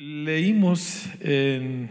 [0.00, 1.90] Leímos en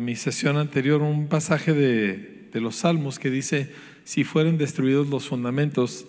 [0.00, 3.70] mi sesión anterior un pasaje de, los Salmos que dice,
[4.02, 6.04] si fueren destruidos los fundamentos,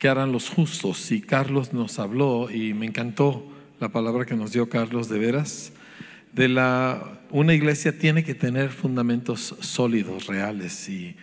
[0.00, 1.12] ¿qué harán los justos?
[1.12, 3.46] Y Carlos nos habló y me encantó
[3.78, 5.72] la palabra que nos dio Carlos de veras.
[6.32, 10.88] De la, una iglesia tiene que tener fundamentos sólidos, reales.
[10.88, 11.14] Y,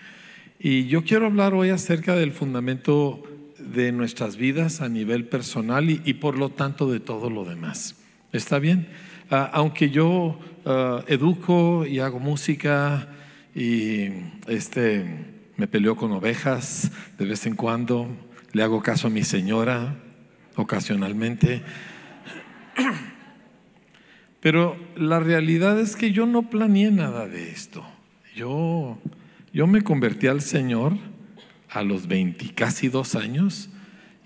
[0.60, 3.22] y yo quiero hablar hoy acerca del fundamento
[3.60, 7.97] de nuestras vidas a nivel personal y, y por lo tanto de todo lo demás.
[8.34, 8.90] ¿Está bien?
[9.32, 13.08] Ah, aunque yo ah, educo y hago música
[13.56, 14.10] y
[14.48, 15.06] este,
[15.56, 18.10] me peleo con ovejas de vez en cuando,
[18.52, 19.96] le hago caso a mi señora
[20.58, 21.64] ocasionalmente.
[24.42, 27.86] Pero la realidad es que yo no planeé nada de esto.
[28.36, 29.00] Yo,
[29.54, 30.94] yo me convertí al Señor
[31.70, 33.70] a los 20, casi dos años,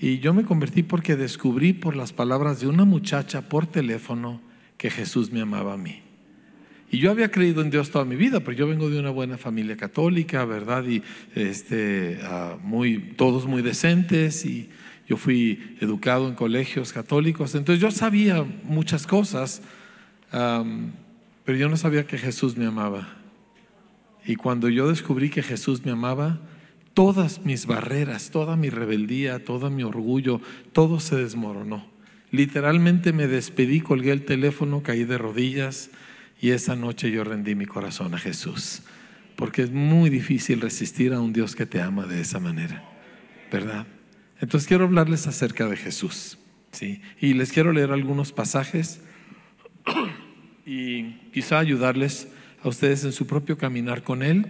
[0.02, 4.42] y yo me convertí porque descubrí por las palabras de una muchacha por teléfono
[4.78, 6.02] que Jesús me amaba a mí.
[6.90, 9.38] Y yo había creído en Dios toda mi vida, pero yo vengo de una buena
[9.38, 10.86] familia católica, ¿verdad?
[10.88, 11.04] Y
[11.36, 14.70] este, ah, muy, todos muy decentes, y
[15.08, 19.62] yo fui educado en colegios católicos, entonces yo sabía muchas cosas,
[20.32, 23.08] pero yo no sabía que Jesús me amaba.
[24.26, 26.42] Y cuando yo descubrí que Jesús me amaba,
[26.94, 30.42] todas mis barreras, toda mi rebeldía, todo mi orgullo,
[30.74, 31.86] todo se desmoronó.
[32.32, 35.90] Literalmente me despedí, colgué el teléfono, caí de rodillas
[36.40, 38.84] y esa noche yo rendí mi corazón a Jesús.
[39.36, 42.84] Porque es muy difícil resistir a un Dios que te ama de esa manera,
[43.52, 43.88] ¿verdad?
[44.40, 46.38] Entonces quiero hablarles acerca de Jesús,
[46.72, 47.02] ¿sí?
[47.20, 49.02] Y les quiero leer algunos pasajes
[50.66, 52.28] y quizá ayudarles
[52.64, 54.46] a ustedes en su propio caminar con Él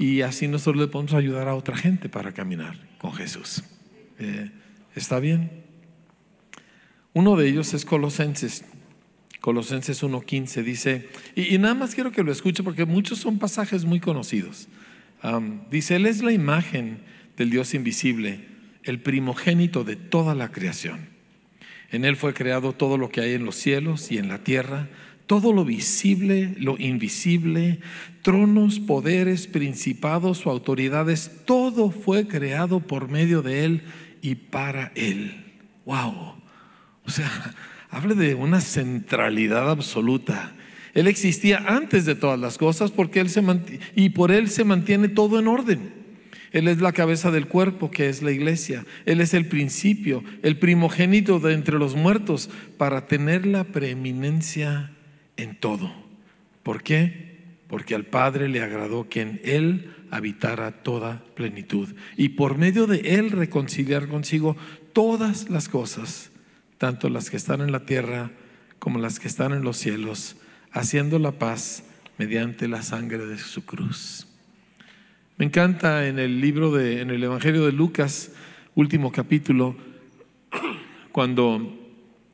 [0.00, 3.62] y así nosotros le podemos ayudar a otra gente para caminar con Jesús.
[4.18, 4.50] Eh,
[4.94, 5.50] ¿Está bien?
[7.12, 8.64] Uno de ellos es Colosenses.
[9.42, 14.00] Colosenses 1.15 dice, y, nada más quiero que lo escuche porque muchos son pasajes muy
[14.00, 14.68] conocidos.
[15.70, 17.00] dice, Él es la imagen
[17.36, 18.46] del Dios invisible,
[18.84, 21.10] el primogénito de toda la creación.
[21.90, 24.88] En Él fue creado todo lo que hay en los cielos y en la tierra
[25.30, 27.78] todo lo visible, lo invisible,
[28.22, 33.82] tronos, poderes, principados o autoridades, todo fue creado por medio de Él
[34.22, 35.54] y para Él.
[35.84, 36.34] ¡Wow!
[37.06, 37.30] O sea,
[37.90, 40.52] hable de una centralidad absoluta.
[40.94, 43.40] Él existía antes de todas las cosas porque él se
[43.94, 45.94] y por Él se mantiene todo en orden.
[46.50, 48.84] Él es la cabeza del cuerpo que es la iglesia.
[49.06, 54.90] Él es el principio, el primogénito de entre los muertos para tener la preeminencia
[55.42, 55.92] en todo.
[56.62, 57.38] ¿Por qué?
[57.68, 63.16] Porque al Padre le agradó que en Él habitara toda plenitud y por medio de
[63.16, 64.56] Él reconciliar consigo
[64.92, 66.30] todas las cosas,
[66.78, 68.32] tanto las que están en la tierra
[68.78, 70.36] como las que están en los cielos,
[70.72, 71.84] haciendo la paz
[72.18, 74.26] mediante la sangre de su cruz.
[75.36, 78.32] Me encanta en el libro de, en el Evangelio de Lucas,
[78.74, 79.76] último capítulo,
[81.12, 81.79] cuando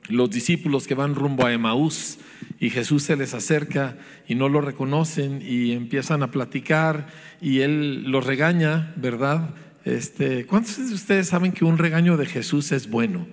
[0.09, 2.19] los discípulos que van rumbo a Emaús
[2.61, 3.97] y Jesús se les acerca
[4.28, 7.09] y no lo reconocen y empiezan a platicar
[7.41, 9.55] y él los regaña, ¿verdad?
[9.84, 13.27] Este, ¿Cuántos de ustedes saben que un regaño de Jesús es bueno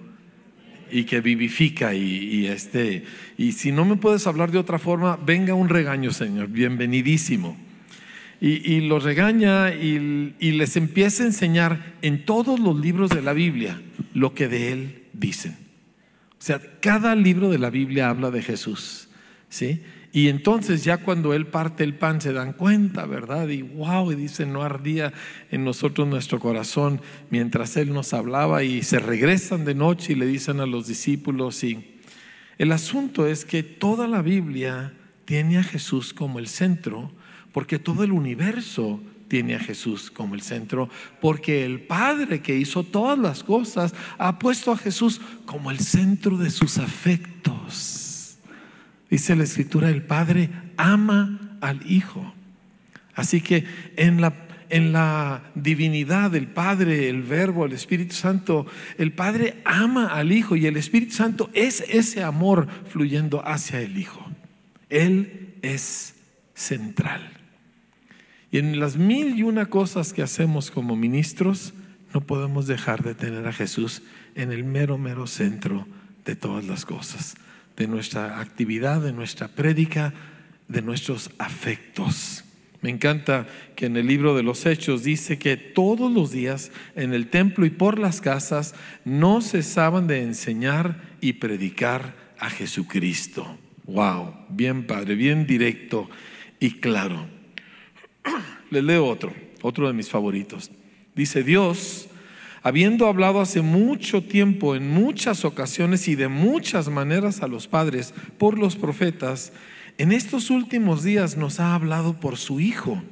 [0.92, 3.04] y que vivifica y, este
[3.38, 7.58] y si no me puedes hablar de otra forma, venga un regaño, Señor, bienvenidísimo.
[8.40, 13.22] Y, y los regaña y, y les empieza a enseñar en todos los libros de
[13.22, 13.82] la Biblia
[14.14, 15.63] lo que de él dicen.
[16.44, 19.08] O sea, cada libro de la Biblia habla de Jesús,
[19.48, 19.82] ¿sí?
[20.12, 23.48] Y entonces ya cuando Él parte el pan se dan cuenta, ¿verdad?
[23.48, 25.14] Y wow, y dice, no ardía
[25.52, 27.00] en nosotros nuestro corazón
[27.30, 31.64] mientras Él nos hablaba y se regresan de noche y le dicen a los discípulos,
[31.64, 32.02] y
[32.58, 34.92] el asunto es que toda la Biblia
[35.24, 37.14] tiene a Jesús como el centro,
[37.54, 39.00] porque todo el universo
[39.34, 44.38] tiene a Jesús como el centro, porque el Padre que hizo todas las cosas ha
[44.38, 48.38] puesto a Jesús como el centro de sus afectos.
[49.10, 52.32] Dice la Escritura, el Padre ama al Hijo.
[53.16, 53.66] Así que
[53.96, 54.36] en la,
[54.70, 58.68] en la divinidad del Padre, el Verbo, el Espíritu Santo,
[59.00, 63.98] el Padre ama al Hijo y el Espíritu Santo es ese amor fluyendo hacia el
[63.98, 64.30] Hijo.
[64.92, 66.14] Él es
[66.54, 67.43] central.
[68.54, 71.74] Y en las mil y una cosas que hacemos como ministros,
[72.14, 74.04] no podemos dejar de tener a Jesús
[74.36, 75.88] en el mero, mero centro
[76.24, 77.34] de todas las cosas,
[77.76, 80.14] de nuestra actividad, de nuestra prédica,
[80.68, 82.44] de nuestros afectos.
[82.84, 87.16] Me encanta que en el libro de los Hechos dice que todos los días en
[87.16, 93.58] el templo y por las casas no cesaban de enseñar y predicar a Jesucristo.
[93.86, 96.08] Wow, bien padre, bien directo
[96.60, 97.33] y claro.
[98.70, 100.72] Les leo otro, otro de mis favoritos.
[101.16, 102.08] Dice Dios,
[102.64, 108.14] habiendo hablado hace mucho tiempo, en muchas ocasiones y de muchas maneras a los padres
[108.38, 109.54] por los profetas,
[109.98, 113.04] en estos últimos días nos ha hablado por su Hijo,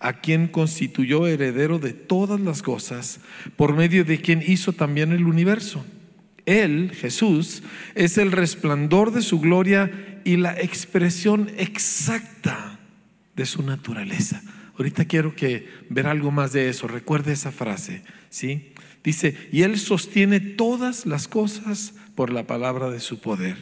[0.00, 3.20] a quien constituyó heredero de todas las cosas,
[3.54, 5.84] por medio de quien hizo también el universo.
[6.46, 7.62] Él, Jesús,
[7.94, 12.75] es el resplandor de su gloria y la expresión exacta
[13.36, 14.42] de su naturaleza.
[14.78, 16.88] Ahorita quiero que ver algo más de eso.
[16.88, 18.72] Recuerde esa frase, ¿sí?
[19.04, 23.56] Dice, y él sostiene todas las cosas por la palabra de su poder.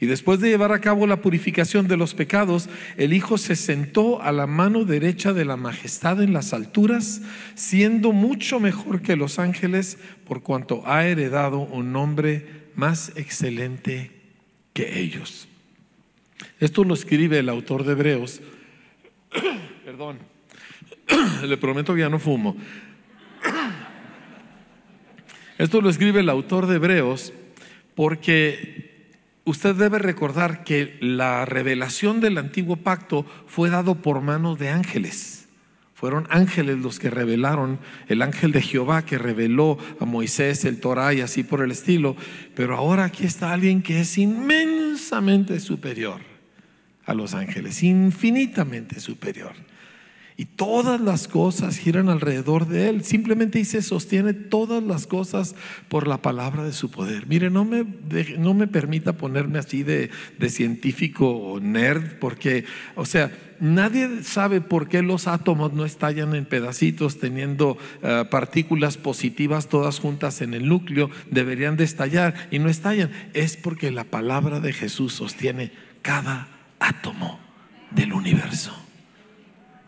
[0.00, 4.20] Y después de llevar a cabo la purificación de los pecados, el Hijo se sentó
[4.20, 7.22] a la mano derecha de la majestad en las alturas,
[7.54, 14.10] siendo mucho mejor que los ángeles, por cuanto ha heredado un nombre más excelente
[14.72, 15.46] que ellos.
[16.58, 18.40] Esto lo escribe el autor de Hebreos.
[19.84, 20.18] Perdón,
[21.46, 22.56] le prometo que ya no fumo.
[25.58, 27.32] Esto lo escribe el autor de Hebreos
[27.94, 29.10] porque
[29.44, 35.48] usted debe recordar que la revelación del antiguo pacto fue dado por manos de ángeles.
[35.94, 41.14] Fueron ángeles los que revelaron, el ángel de Jehová que reveló a Moisés el Torah
[41.14, 42.16] y así por el estilo.
[42.56, 46.31] Pero ahora aquí está alguien que es inmensamente superior
[47.04, 49.54] a los ángeles, infinitamente superior.
[50.36, 53.04] Y todas las cosas giran alrededor de Él.
[53.04, 55.54] Simplemente dice, sostiene todas las cosas
[55.88, 57.26] por la palabra de su poder.
[57.26, 57.84] Mire, no me,
[58.38, 60.10] no me permita ponerme así de,
[60.48, 62.64] científico o nerd, porque,
[62.94, 68.96] o sea, nadie sabe por qué los átomos no estallan en pedacitos teniendo eh, partículas
[68.96, 71.10] positivas todas juntas en el núcleo.
[71.30, 73.10] Deberían de estallar y no estallan.
[73.34, 76.51] Es porque la palabra de Jesús sostiene cada
[76.82, 77.38] átomo
[77.90, 78.76] del universo.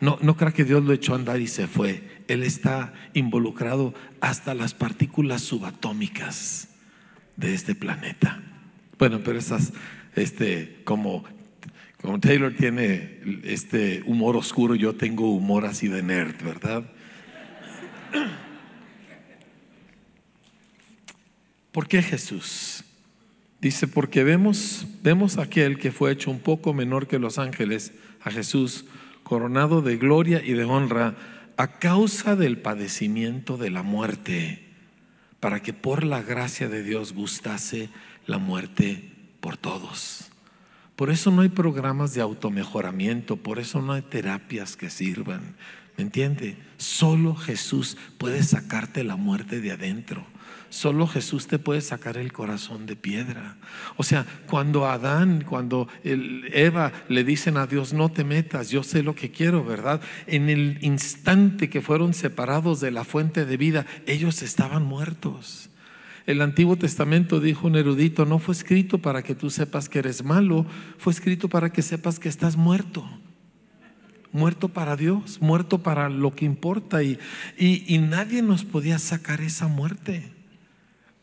[0.00, 2.22] No, no crea que Dios lo echó a andar y se fue.
[2.28, 6.68] Él está involucrado hasta las partículas subatómicas
[7.36, 8.40] de este planeta.
[8.98, 9.72] Bueno, pero esas,
[10.14, 11.24] este, como,
[12.00, 16.84] como Taylor tiene este humor oscuro, yo tengo humor así de nerd, ¿verdad?
[21.72, 22.83] ¿Por qué Jesús?
[23.64, 28.30] Dice, porque vemos, vemos aquel que fue hecho un poco menor que los ángeles, a
[28.30, 28.84] Jesús,
[29.22, 31.14] coronado de gloria y de honra
[31.56, 34.68] a causa del padecimiento de la muerte,
[35.40, 37.88] para que por la gracia de Dios gustase
[38.26, 40.26] la muerte por todos.
[40.94, 45.56] Por eso no hay programas de automejoramiento, por eso no hay terapias que sirvan.
[45.96, 46.58] ¿Me entiende?
[46.76, 50.26] Solo Jesús puede sacarte la muerte de adentro.
[50.70, 53.56] Solo Jesús te puede sacar el corazón de piedra.
[53.96, 59.02] O sea, cuando Adán, cuando Eva le dicen a Dios, no te metas, yo sé
[59.02, 60.00] lo que quiero, ¿verdad?
[60.26, 65.70] En el instante que fueron separados de la fuente de vida, ellos estaban muertos.
[66.26, 70.24] El Antiguo Testamento, dijo un erudito, no fue escrito para que tú sepas que eres
[70.24, 70.66] malo,
[70.98, 73.08] fue escrito para que sepas que estás muerto
[74.34, 77.18] muerto para Dios, muerto para lo que importa y,
[77.56, 80.33] y, nadie nos podía sacar esa muerte.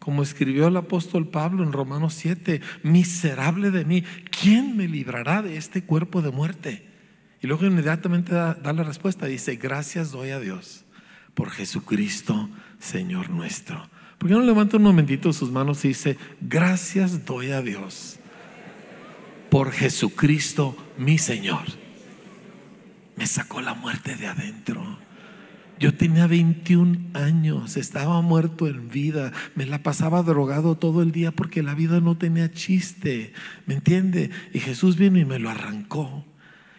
[0.02, 5.58] Como escribió el apóstol Pablo en Romanos 7, miserable de mí, ¿quién me librará de
[5.58, 6.90] este cuerpo de muerte?
[7.40, 10.86] Y luego inmediatamente da, la respuesta, dice, gracias doy a Dios
[11.36, 12.50] por Jesucristo,
[12.80, 13.88] Señor nuestro.
[14.18, 18.18] ¿Por qué no levanta un momentito sus manos y dice, gracias doy a Dios
[19.52, 21.66] por Jesucristo, mi Señor?
[23.18, 24.98] Me sacó la muerte de adentro.
[25.82, 31.32] Yo tenía 21 años, estaba muerto en vida, me la pasaba drogado todo el día
[31.32, 33.34] porque la vida no tenía chiste,
[33.66, 34.30] ¿me entiende?
[34.54, 36.24] Y Jesús vino y me lo arrancó.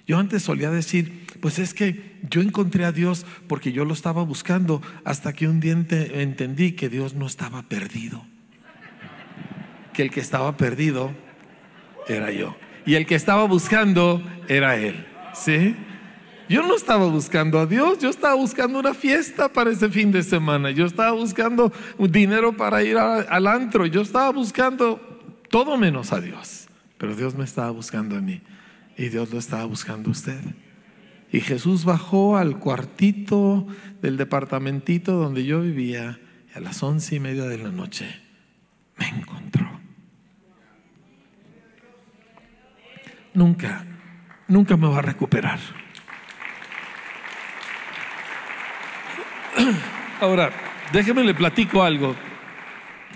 [0.06, 4.22] Yo antes solía decir, pues es que yo encontré a Dios porque yo lo estaba
[4.22, 8.24] buscando, hasta que un día entendí que Dios no estaba perdido,
[9.92, 11.10] que el que estaba perdido
[12.06, 12.56] era yo,
[12.86, 15.04] y el que estaba buscando era Él,
[15.34, 15.74] ¿sí?
[16.52, 20.22] Yo no estaba buscando a Dios, yo estaba buscando una fiesta para ese fin de
[20.22, 25.00] semana, yo estaba buscando dinero para ir al antro, yo estaba buscando
[25.48, 26.68] todo menos a Dios,
[26.98, 28.42] pero Dios me estaba buscando a mí
[28.98, 30.42] y Dios lo estaba buscando a usted.
[31.32, 33.66] Y Jesús bajó al cuartito
[34.02, 36.20] del departamentito donde yo vivía
[36.54, 38.20] y a las once y media de la noche
[38.98, 39.70] me encontró.
[43.32, 43.86] Nunca,
[44.48, 45.81] nunca me va a recuperar.
[50.20, 50.50] Ahora,
[50.92, 52.14] déjeme le platico algo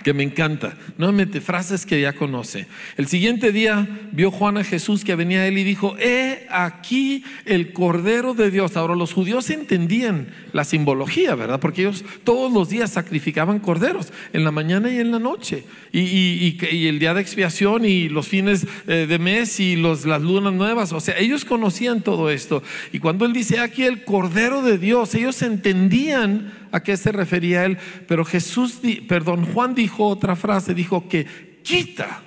[0.06, 0.76] que me encanta.
[0.98, 2.68] Nuevamente, frases que ya conoce.
[2.96, 7.24] El siguiente día vio Juan a Jesús que venía a él y dijo, he aquí
[7.44, 8.76] el Cordero de Dios.
[8.76, 11.58] Ahora los judíos entendían la simbología, ¿verdad?
[11.58, 15.64] Porque ellos todos los días sacrificaban corderos, en la mañana y en la noche.
[15.90, 20.52] Y, el día de expiación y los fines eh, de mes y los, las lunas
[20.52, 20.92] nuevas.
[20.92, 22.62] O sea, ellos conocían todo esto.
[22.92, 27.64] Y cuando él dice aquí el Cordero de Dios, ellos entendían a qué se refería
[27.64, 31.26] él, pero Jesús, perdón, Juan dijo otra frase, dijo que
[31.62, 32.22] quita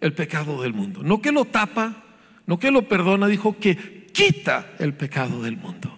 [0.00, 2.04] el pecado del mundo, no que lo tapa,
[2.46, 5.96] no que lo perdona, dijo que quita el pecado del mundo.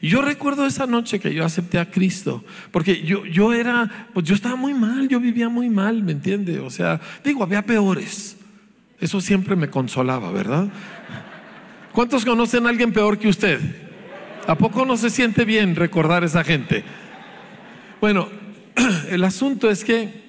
[0.00, 4.26] Y yo recuerdo esa noche que yo acepté a Cristo, porque yo, yo era, pues
[4.26, 6.60] yo estaba muy mal, yo vivía muy mal, ¿me entiende?
[6.60, 8.36] O sea, digo, había peores.
[8.98, 10.68] Eso siempre me consolaba, ¿verdad?
[11.92, 13.60] ¿Cuántos conocen a alguien peor que usted?
[14.46, 16.84] ¿A poco no se siente bien recordar a esa gente?
[18.00, 18.28] Bueno,
[19.10, 20.22] el asunto es que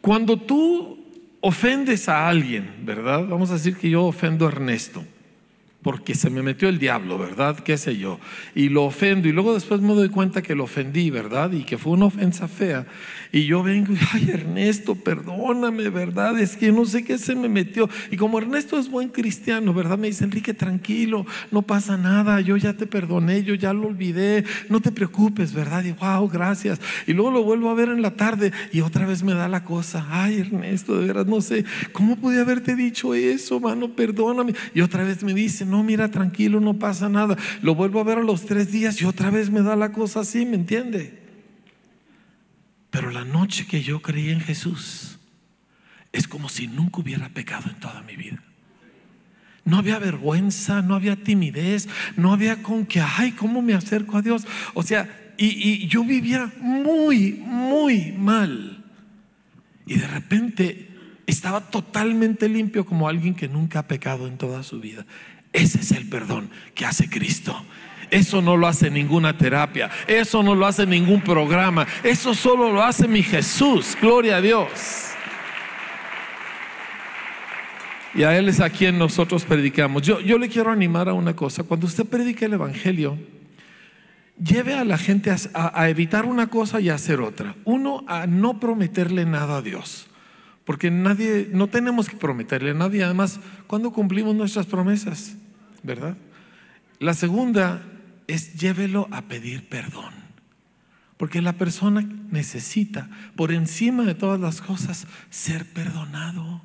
[0.00, 0.98] cuando tú
[1.40, 3.26] ofendes a alguien, ¿verdad?
[3.28, 5.04] Vamos a decir que yo ofendo a Ernesto
[5.88, 7.60] porque se me metió el diablo, ¿verdad?
[7.60, 8.20] ¿Qué sé yo?
[8.54, 11.50] Y lo ofendo y luego después me doy cuenta que lo ofendí, ¿verdad?
[11.52, 12.84] Y que fue una ofensa fea.
[13.32, 16.38] Y yo vengo ay Ernesto, perdóname, ¿verdad?
[16.38, 17.88] Es que no sé qué se me metió.
[18.10, 19.96] Y como Ernesto es buen cristiano, ¿verdad?
[19.96, 24.44] Me dice, Enrique, tranquilo, no pasa nada, yo ya te perdoné, yo ya lo olvidé,
[24.68, 25.84] no te preocupes, ¿verdad?
[25.84, 26.82] Y wow, gracias.
[27.06, 29.64] Y luego lo vuelvo a ver en la tarde y otra vez me da la
[29.64, 33.88] cosa, ay Ernesto, de veras no sé, ¿cómo podía haberte dicho eso, mano?
[33.88, 34.54] Perdóname.
[34.74, 37.36] Y otra vez me dice, no, mira, tranquilo, no pasa nada.
[37.62, 40.20] Lo vuelvo a ver a los tres días y otra vez me da la cosa
[40.20, 41.18] así, ¿me entiende?
[42.90, 45.18] Pero la noche que yo creí en Jesús
[46.12, 48.42] es como si nunca hubiera pecado en toda mi vida.
[49.64, 54.22] No había vergüenza, no había timidez, no había con que, ay, ¿cómo me acerco a
[54.22, 54.46] Dios?
[54.72, 58.84] O sea, y, y yo vivía muy, muy mal.
[59.86, 60.88] Y de repente
[61.26, 65.04] estaba totalmente limpio como alguien que nunca ha pecado en toda su vida.
[65.52, 67.64] Ese es el perdón que hace Cristo.
[68.10, 72.82] Eso no lo hace ninguna terapia, eso no lo hace ningún programa, eso solo lo
[72.82, 74.68] hace mi Jesús, gloria a Dios.
[78.14, 80.02] Y a Él es a quien nosotros predicamos.
[80.02, 83.18] Yo, yo le quiero animar a una cosa, cuando usted predique el Evangelio,
[84.42, 87.54] lleve a la gente a, a evitar una cosa y a hacer otra.
[87.64, 90.06] Uno, a no prometerle nada a Dios.
[90.68, 93.02] Porque nadie, no tenemos que prometerle a nadie.
[93.02, 95.37] Además, cuando cumplimos nuestras promesas?
[95.82, 96.16] ¿Verdad?
[96.98, 97.82] La segunda
[98.26, 100.12] es llévelo a pedir perdón.
[101.16, 106.62] Porque la persona necesita, por encima de todas las cosas, ser perdonado.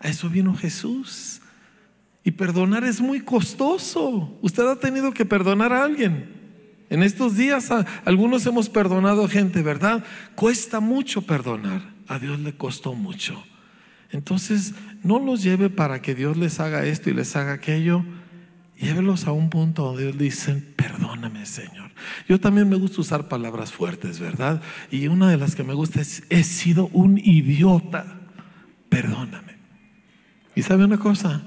[0.00, 1.42] A eso vino Jesús.
[2.24, 4.38] Y perdonar es muy costoso.
[4.40, 6.34] Usted ha tenido que perdonar a alguien.
[6.88, 7.70] En estos días
[8.04, 10.04] algunos hemos perdonado a gente, ¿verdad?
[10.34, 13.42] Cuesta mucho perdonar a Dios le costó mucho.
[14.10, 18.04] Entonces, no los lleve para que Dios les haga esto y les haga aquello.
[18.78, 21.90] Llévelos a un punto donde Dios dicen, perdóname Señor.
[22.28, 24.60] Yo también me gusta usar palabras fuertes, ¿verdad?
[24.90, 28.20] Y una de las que me gusta es, he sido un idiota,
[28.88, 29.56] perdóname.
[30.54, 31.42] Y sabe una cosa,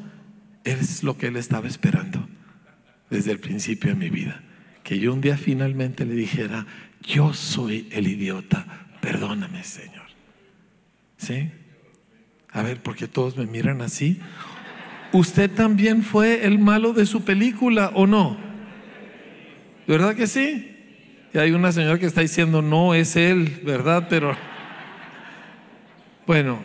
[0.63, 2.27] es lo que Él estaba esperando
[3.09, 4.41] desde el principio de mi vida.
[4.83, 6.65] Que yo un día finalmente le dijera,
[7.01, 10.07] yo soy el idiota, perdóname Señor.
[11.17, 11.51] ¿Sí?
[12.51, 14.19] A ver, porque todos me miran así.
[15.11, 18.37] ¿Usted también fue el malo de su película o no?
[19.87, 20.75] ¿Verdad que sí?
[21.33, 24.07] Y hay una señora que está diciendo, no es él, ¿verdad?
[24.09, 24.35] Pero,
[26.27, 26.59] bueno,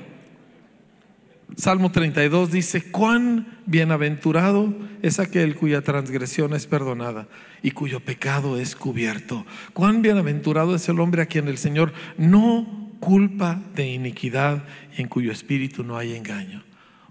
[1.56, 7.28] Salmo 32 dice, cuán bienaventurado es aquel cuya transgresión es perdonada
[7.62, 9.46] y cuyo pecado es cubierto.
[9.72, 14.64] Cuán bienaventurado es el hombre a quien el Señor no culpa de iniquidad
[14.96, 16.62] y en cuyo espíritu no hay engaño.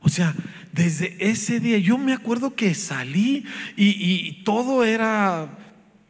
[0.04, 0.36] O sea,
[0.74, 3.46] desde ese día yo me acuerdo que salí
[3.78, 5.58] y, todo era,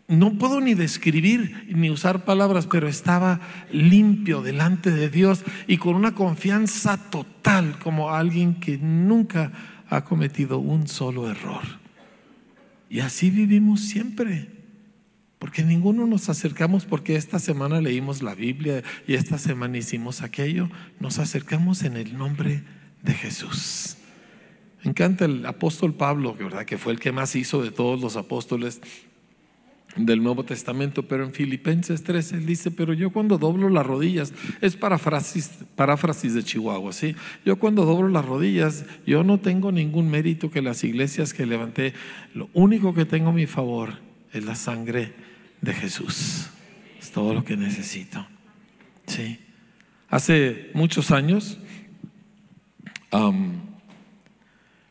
[0.08, 3.40] no puedo ni describir ni usar palabras, pero estaba
[3.72, 9.52] limpio delante de Dios y con una confianza total como alguien que nunca
[9.90, 11.64] ha cometido un solo error.
[12.90, 14.50] Y así vivimos siempre.
[15.38, 20.70] Porque ninguno nos acercamos porque esta semana leímos la Biblia y esta semana hicimos aquello.
[21.02, 23.98] Nos acercamos en el nombre de Jesús.
[24.84, 26.66] Me encanta el apóstol Pablo, ¿verdad?
[26.66, 28.82] que fue el que más hizo de todos los apóstoles
[29.96, 34.34] del Nuevo Testamento, pero en Filipenses 3 él dice, pero yo cuando doblo las rodillas,
[34.62, 37.16] es paráfrasis, paráfrasis de Chihuahua, ¿sí?
[37.46, 41.94] Yo cuando doblo las rodillas, yo no tengo ningún mérito que las iglesias que levanté,
[42.34, 44.00] lo único que tengo a mi favor
[44.32, 45.14] es la sangre
[45.62, 46.48] de Jesús.
[47.00, 48.26] Es todo lo que necesito.
[49.06, 49.40] ¿Sí?
[50.10, 51.60] Hace muchos años,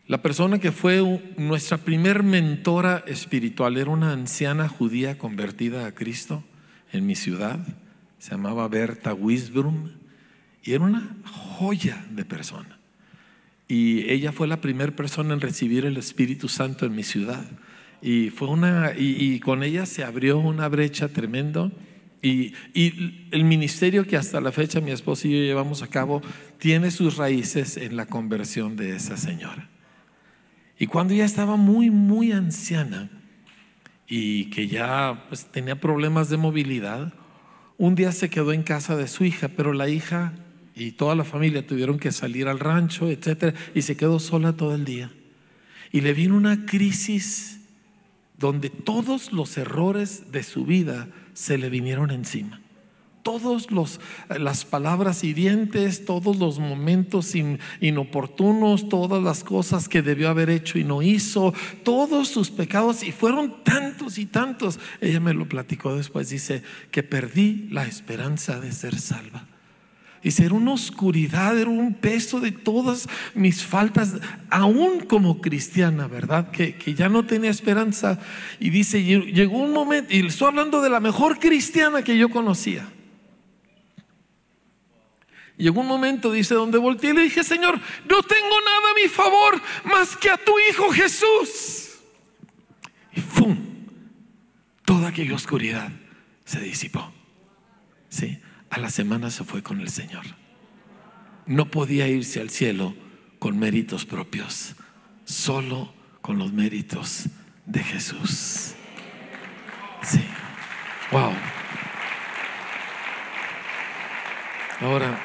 [0.07, 1.03] la persona que fue
[1.37, 6.45] nuestra primer mentora espiritual era una anciana judía convertida a Cristo
[6.93, 7.59] en mi ciudad.
[8.19, 9.91] Se llamaba Berta Wisbrum
[10.63, 12.79] y era una joya de persona.
[13.69, 17.45] Y ella fue la primera persona en recibir el Espíritu Santo en mi ciudad.
[18.03, 21.71] Y, fue una, y, con ella se abrió una brecha tremenda.
[22.23, 22.55] Y,
[23.33, 26.23] el ministerio que hasta la fecha mi esposo y yo llevamos a cabo
[26.59, 29.69] tiene sus raíces en la conversión de esa señora.
[30.79, 33.11] Y cuando ella estaba muy, muy anciana
[34.07, 37.13] y que ya pues, tenía problemas de movilidad,
[37.77, 40.33] un día se quedó en casa de su hija, pero la hija
[40.77, 44.75] y toda la familia tuvieron que salir al rancho, etcétera, y se quedó sola todo
[44.75, 45.11] el día.
[45.91, 47.61] Y le vino una crisis
[48.39, 52.61] donde todos los errores de su vida se le vinieron encima.
[53.23, 53.69] Todas
[54.29, 57.35] las palabras hirientes, todos los momentos
[57.81, 63.13] inoportunos, todas las cosas que debió haber hecho y no hizo, todos sus pecados, y
[63.13, 64.81] fueron tantos y tantos.
[65.01, 69.47] Ella me lo platicó después, dice que perdí la esperanza de ser salva.
[70.23, 74.15] Dice, era una oscuridad, era un peso de todas mis faltas,
[74.51, 76.53] aún como cristiana, ¿verdad?
[76.53, 78.21] Que, que, ya no tenía esperanza.
[78.61, 82.89] Y dice, llegó un momento, y estoy hablando de la mejor cristiana que yo conocía.
[85.57, 89.09] Llegó un momento, dice, donde volteé y le dije, Señor, no tengo nada a mi
[89.09, 91.99] favor más que a tu Hijo Jesús.
[93.13, 93.57] Y ¡fum!
[94.85, 95.91] Toda aquella oscuridad
[96.45, 97.13] se disipó.
[98.09, 98.42] Sí
[98.73, 100.25] a la semana se fue con el Señor.
[101.45, 102.95] No podía irse al cielo
[103.39, 104.75] con méritos propios,
[105.27, 107.27] solo con los méritos
[107.67, 108.73] de Jesús.
[110.03, 110.25] Sí.
[111.11, 111.33] Wow.
[114.81, 115.23] Ahora,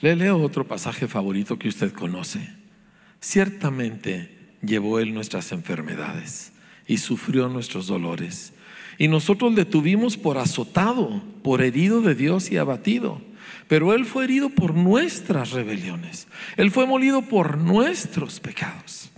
[0.00, 2.40] le leo otro pasaje favorito que usted conoce.
[3.20, 6.52] Ciertamente llevó él nuestras enfermedades
[6.88, 8.52] y sufrió nuestros dolores
[8.98, 13.22] y nosotros le tuvimos por azotado, por herido de Dios y abatido.
[13.68, 16.26] Pero Él fue herido por nuestras rebeliones.
[16.56, 19.10] Él fue molido por nuestros pecados.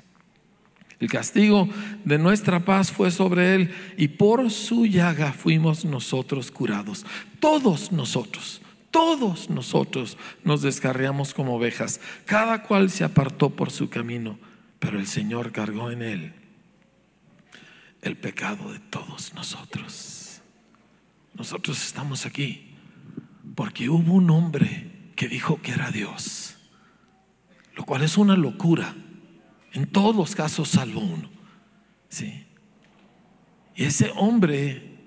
[0.98, 1.66] El castigo
[2.04, 7.06] de nuestra paz fue sobre Él y por su llaga fuimos nosotros curados.
[7.38, 12.02] Todos nosotros, todos nosotros nos descarriamos como ovejas.
[12.26, 14.38] Cada cual se apartó por su camino,
[14.78, 16.39] pero el Señor cargó en Él
[18.02, 20.40] el pecado de todos nosotros.
[21.34, 22.74] Nosotros estamos aquí
[23.54, 26.56] porque hubo un hombre que dijo que era Dios,
[27.74, 28.94] lo cual es una locura,
[29.72, 31.30] en todos los casos salvo uno.
[32.08, 32.46] ¿sí?
[33.76, 34.98] Y ese hombre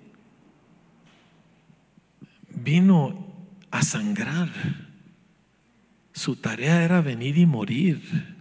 [2.49, 3.27] vino
[3.71, 4.49] a sangrar.
[6.13, 8.32] Su tarea era venir y morir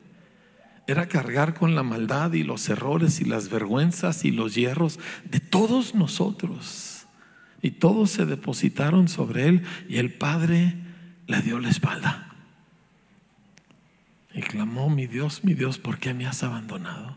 [0.93, 5.41] era cargar con la maldad y los errores y las vergüenzas y los hierros de
[5.41, 7.07] todos nosotros.
[7.63, 10.77] Y todos se depositaron sobre él y el Padre
[11.27, 12.29] le dio la espalda.
[14.35, 17.17] Y clamó, mi Dios, mi Dios, ¿por qué me has abandonado?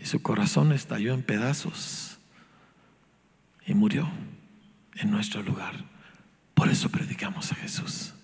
[0.00, 2.18] Y su corazón estalló en pedazos
[3.66, 4.08] y murió
[4.96, 5.84] en nuestro lugar.
[6.54, 8.14] Por eso predicamos a Jesús.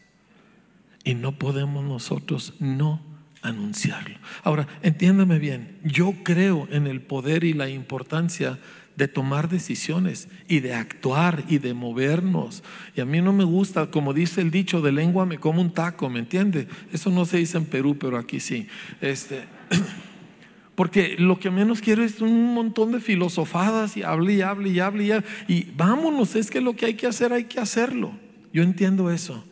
[1.05, 3.08] Y no podemos nosotros no
[3.43, 4.17] anunciarlo.
[4.43, 8.59] Ahora, entiéndame bien, yo creo en el poder y la importancia
[8.99, 12.65] de tomar decisiones y de actuar y de movernos.
[12.97, 15.73] Y a mí no me gusta, como dice el dicho, de lengua me como un
[15.73, 16.67] taco, ¿me entiende?
[16.93, 18.67] Eso no se dice en Perú, pero aquí sí.
[19.01, 19.45] Este,
[20.75, 24.81] porque lo que menos quiero es un montón de filosofadas y hable y hable y
[24.81, 25.27] hable y hable.
[25.47, 28.11] Y vámonos, es que lo que hay que hacer hay que hacerlo.
[28.53, 29.45] Yo entiendo eso.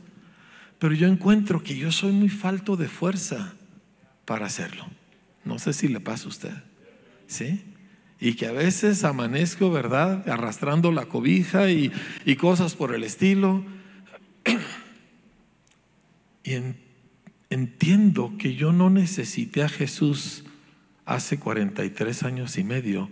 [0.81, 3.55] Pero yo encuentro que yo soy muy falto de fuerza
[4.27, 4.87] para hacerlo.
[5.45, 6.53] No sé si le pasa a usted.
[7.27, 7.63] ¿Sí?
[8.21, 10.29] Y que a veces amanezco, ¿verdad?
[10.29, 11.91] Arrastrando la cobija y,
[12.39, 13.65] cosas por el estilo.
[16.45, 16.53] y
[17.51, 20.45] entiendo que yo no necesité a Jesús
[21.05, 23.09] hace 43 años y medio,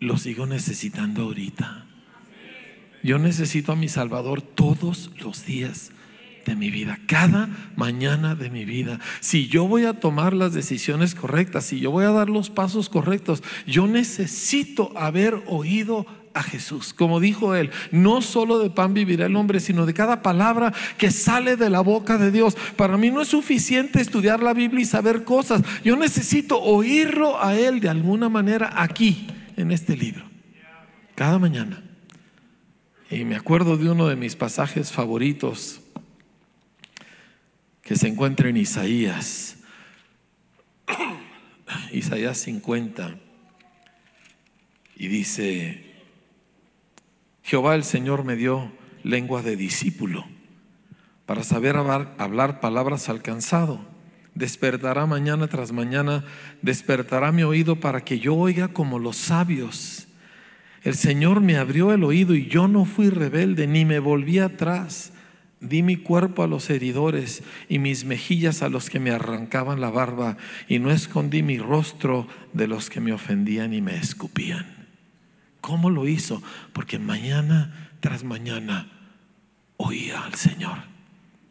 [0.00, 1.86] lo sigo necesitando ahorita.
[3.02, 5.90] Yo necesito a mi Salvador todos los días
[6.44, 9.00] de mi vida, cada mañana de mi vida.
[9.20, 12.88] Si yo voy a tomar las decisiones correctas, si yo voy a dar los pasos
[12.88, 16.92] correctos, yo necesito haber oído a Jesús.
[16.92, 21.10] Como dijo él, no solo de pan vivirá el hombre, sino de cada palabra que
[21.10, 22.56] sale de la boca de Dios.
[22.76, 25.62] Para mí no es suficiente estudiar la Biblia y saber cosas.
[25.84, 30.24] Yo necesito oírlo a él de alguna manera aquí, en este libro.
[31.14, 31.82] Cada mañana.
[33.08, 35.83] Y me acuerdo de uno de mis pasajes favoritos
[37.84, 39.58] que se encuentra en Isaías.
[41.92, 43.16] Isaías 50.
[44.96, 45.94] Y dice,
[47.42, 50.24] Jehová el Señor me dio lengua de discípulo
[51.26, 53.84] para saber hablar, palabras alcanzado.
[54.34, 56.24] Despertará mañana tras mañana,
[56.60, 60.08] despertará mi oído para que yo oiga como los sabios.
[60.82, 65.12] El Señor me abrió el oído y yo no fui rebelde ni me volví atrás.
[65.60, 69.90] Di mi cuerpo a los heridores y mis mejillas a los que me arrancaban la
[69.90, 70.36] barba
[70.68, 74.66] y no escondí mi rostro de los que me ofendían y me escupían.
[75.60, 76.42] ¿Cómo lo hizo?
[76.72, 78.92] Porque mañana tras mañana
[79.78, 80.93] oía al Señor.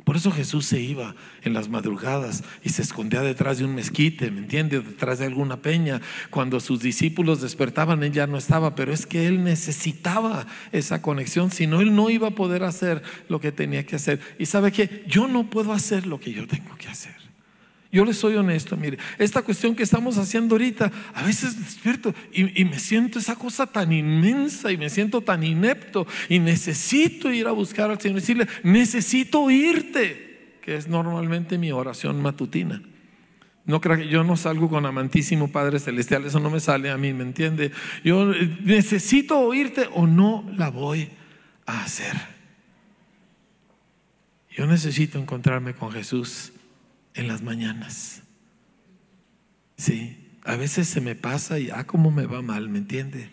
[0.03, 4.31] Por eso Jesús se iba en las madrugadas y se escondía detrás de un mezquite,
[4.31, 4.81] ¿me entiende?
[4.81, 6.01] Detrás de alguna peña.
[6.29, 11.51] Cuando sus discípulos despertaban, él ya no estaba, pero es que él necesitaba esa conexión,
[11.51, 14.19] si no, él no iba a poder hacer lo que tenía que hacer.
[14.37, 17.22] Y sabe que yo no puedo hacer lo que yo tengo que hacer.
[17.93, 22.65] Yo le soy honesto, mire, esta cuestión que estamos haciendo ahorita, a veces despierto y,
[22.65, 27.51] me siento esa cosa tan inmensa y me siento tan inepto y necesito ir a
[27.51, 32.81] buscar al Señor y decirle, necesito oírte, que es normalmente mi oración matutina.
[33.65, 36.97] No creo que yo no salgo con amantísimo Padre Celestial, eso no me sale a
[36.97, 37.71] mí, ¿me entiende?
[38.03, 41.09] Yo necesito oírte o no la voy
[41.67, 42.15] a hacer.
[44.49, 46.52] Yo necesito encontrarme con Jesús
[47.13, 48.23] en las mañanas.
[49.77, 53.29] Sí, a veces se me pasa y, ah, cómo me va mal, ¿me entiende?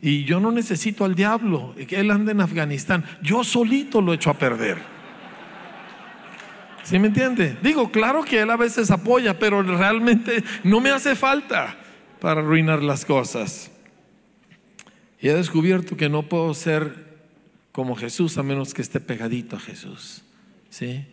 [0.00, 4.30] Y yo no necesito al diablo, que él anda en Afganistán, yo solito lo echo
[4.30, 4.78] a perder.
[6.82, 7.56] ¿Sí me entiende?
[7.62, 11.76] Digo, claro que él a veces apoya, pero realmente no me hace falta
[12.20, 13.70] para arruinar las cosas.
[15.20, 17.12] Y he descubierto que no puedo ser
[17.70, 20.22] como Jesús a menos que esté pegadito a Jesús.
[20.68, 21.06] ¿Sí?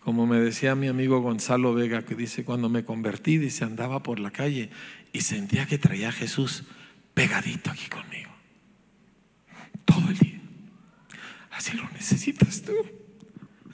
[0.00, 4.18] Como me decía mi amigo Gonzalo Vega, que dice, cuando me convertí, dice, andaba por
[4.18, 4.70] la calle
[5.12, 6.64] y sentía que traía a Jesús
[7.12, 8.30] pegadito aquí conmigo.
[9.84, 10.40] Todo el día.
[11.50, 12.72] Así lo necesitas tú.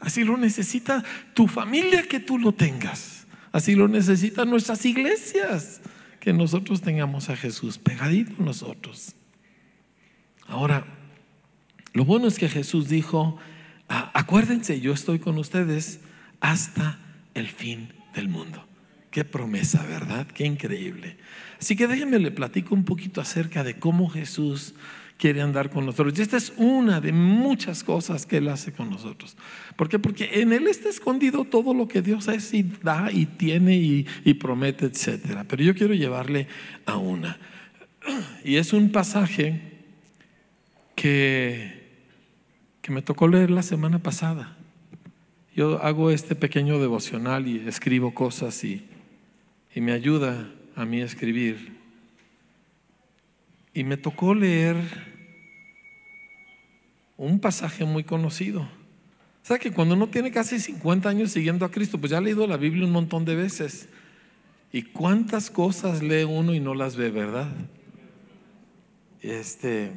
[0.01, 3.27] Así lo necesita tu familia que tú lo tengas.
[3.53, 5.81] Así lo necesitan nuestras iglesias.
[6.19, 9.15] Que nosotros tengamos a Jesús pegadito nosotros.
[10.49, 10.87] Ahora,
[11.93, 13.39] lo bueno es que Jesús dijo,
[13.89, 16.01] ah, acuérdense, yo estoy con ustedes
[16.47, 16.99] hasta
[17.35, 18.65] el fin del mundo.
[19.11, 20.29] Qué promesa, ¿verdad?
[20.29, 21.17] Qué increíble.
[21.59, 24.75] Así que déjenme le platico un poquito acerca de cómo Jesús
[25.17, 26.17] quiere andar con nosotros.
[26.17, 29.37] Y esta es una de muchas cosas que Él hace con nosotros.
[29.75, 29.99] ¿Por qué?
[29.99, 34.35] Porque en Él está escondido todo lo que Dios es y da y tiene y,
[34.35, 35.45] promete, etc.
[35.49, 36.47] Pero yo quiero llevarle
[36.85, 37.39] a una.
[38.45, 39.63] Y es un pasaje
[40.95, 41.91] que,
[42.83, 44.56] que me tocó leer la semana pasada.
[45.57, 48.87] Yo hago este pequeño devocional y escribo cosas y,
[49.75, 51.79] y me ayuda a mí a escribir.
[53.73, 54.77] Y me tocó leer
[57.17, 58.61] un pasaje muy conocido.
[58.61, 62.21] O sea que cuando uno tiene casi 50 años siguiendo a Cristo, pues ya ha
[62.21, 63.89] leído la Biblia un montón de veces.
[64.73, 67.51] ¿Y cuántas cosas lee uno y no las ve, verdad?
[69.23, 69.91] Este,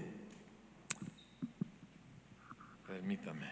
[2.87, 3.47] permítame,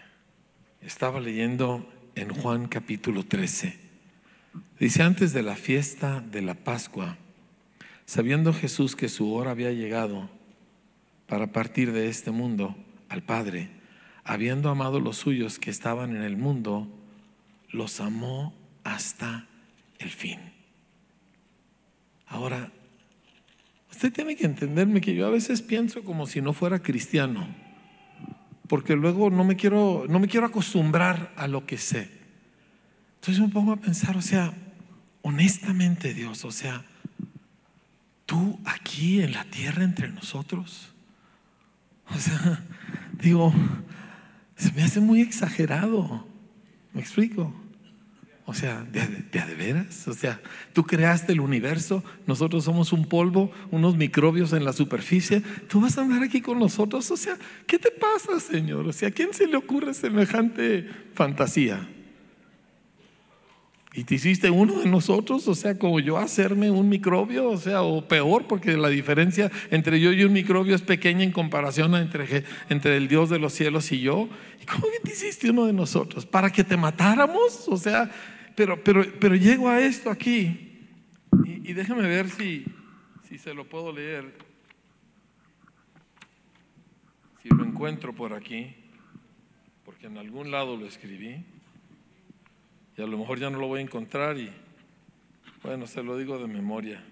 [0.80, 1.86] estaba leyendo
[2.18, 3.76] en Juan capítulo 13.
[4.80, 7.16] Dice, antes de la fiesta de la Pascua,
[8.06, 10.28] sabiendo Jesús que su hora había llegado
[11.28, 12.76] para partir de este mundo
[13.08, 13.70] al Padre,
[14.24, 16.88] habiendo amado los suyos que estaban en el mundo,
[17.70, 18.52] los amó
[18.82, 19.46] hasta
[20.00, 20.40] el fin.
[22.26, 22.72] Ahora,
[23.92, 27.67] usted tiene que entenderme que yo a veces pienso como si no fuera cristiano
[28.68, 32.10] porque luego no me quiero, no me quiero acostumbrar a lo que sé.
[33.16, 34.52] Entonces me pongo a pensar, o sea,
[35.22, 36.84] honestamente Dios, o sea,
[38.26, 40.92] tú aquí en la tierra entre nosotros,
[42.14, 42.64] o sea,
[43.20, 43.52] digo,
[44.56, 46.26] se me hace muy exagerado,
[46.92, 47.52] ¿me explico?
[48.50, 50.08] O sea, ¿de, de, veras?
[50.08, 50.40] O sea,
[50.72, 55.42] tú creaste el universo, nosotros somos un polvo, unos microbios en la superficie.
[55.68, 57.10] Tú vas a andar aquí con nosotros.
[57.10, 58.88] O sea, ¿qué te pasa, Señor?
[58.88, 61.86] O sea, ¿a quién se le ocurre semejante fantasía?
[63.92, 67.82] Y te hiciste uno de nosotros, o sea, como yo hacerme un microbio, o sea,
[67.82, 72.44] o peor, porque la diferencia entre yo y un microbio es pequeña en comparación entre,
[72.70, 74.26] entre el Dios de los cielos y yo.
[74.62, 76.24] ¿Y cómo que te hiciste uno de nosotros?
[76.24, 77.68] ¿Para que te matáramos?
[77.68, 78.10] O sea,
[78.58, 80.80] pero, pero, pero llego a esto aquí
[81.44, 82.64] y, déjame ver si,
[83.28, 84.34] si se lo puedo leer.
[87.40, 88.74] si lo encuentro por aquí,
[89.84, 91.44] porque en algún lado lo escribí,
[92.96, 94.50] y a lo mejor ya no lo voy a encontrar y
[95.62, 97.04] bueno, se lo digo de memoria.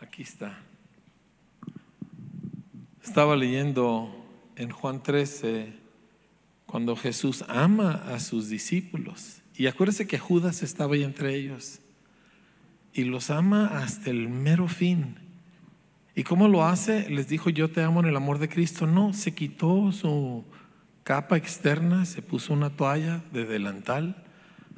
[0.00, 0.58] aquí está.
[3.04, 4.25] Estaba leyendo
[4.56, 5.72] en Juan 13
[6.66, 9.42] cuando Jesús ama a sus discípulos.
[9.54, 11.80] Y acuérdese que Judas estaba ahí entre ellos.
[12.92, 15.16] Y los ama hasta el mero fin.
[16.14, 17.08] ¿Y cómo lo hace?
[17.10, 18.86] Les dijo, yo te amo en el amor de Cristo.
[18.86, 20.44] No, se quitó su
[21.04, 24.24] capa externa, se puso una toalla de delantal,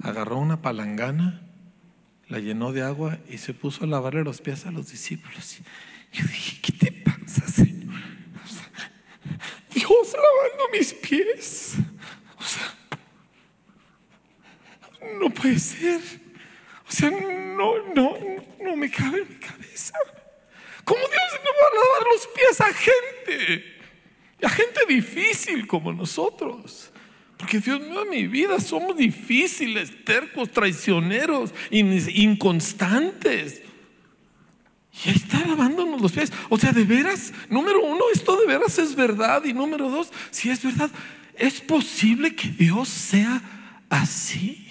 [0.03, 1.41] agarró una palangana,
[2.29, 5.59] la llenó de agua y se puso a lavarle los pies a los discípulos.
[6.13, 7.45] Yo dije, ¿qué te pasa?
[9.89, 11.75] Dios lavando mis pies.
[12.39, 12.75] O sea,
[15.19, 16.01] no puede ser.
[16.89, 18.17] O sea, no, no,
[18.61, 19.95] no me cabe en mi cabeza.
[20.85, 23.65] ¿Cómo Dios no va a lavar los pies a gente?
[24.43, 26.91] A gente difícil como nosotros.
[27.37, 33.63] Porque Dios mío, mi vida somos difíciles, tercos, traicioneros, inconstantes.
[35.05, 36.33] Y está lavándonos los pies.
[36.49, 39.45] O sea, de veras, número uno, esto de veras es verdad.
[39.45, 40.91] Y número dos, si es verdad,
[41.37, 43.41] ¿es posible que Dios sea
[43.89, 44.67] así?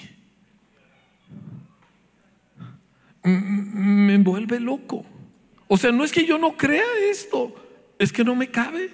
[3.24, 5.06] Me envuelve loco.
[5.68, 7.54] O sea, no es que yo no crea esto,
[8.00, 8.90] es que no me cabe.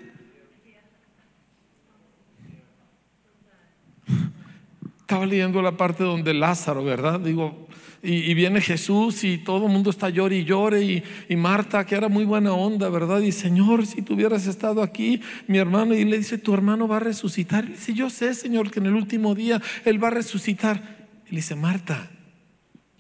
[5.00, 7.20] Estaba leyendo la parte donde Lázaro, ¿verdad?
[7.20, 7.63] Digo,
[8.06, 12.10] y, viene Jesús y todo el mundo está llore y llore y, Marta, que era
[12.10, 13.22] muy buena onda, ¿verdad?
[13.22, 16.98] Y Señor, si tú hubieras estado aquí, mi hermano, y le dice, tu hermano va
[16.98, 17.64] a resucitar.
[17.64, 21.08] Y dice, yo sé, Señor, que en el último día Él va a resucitar.
[21.28, 22.12] Y le dice, Marta,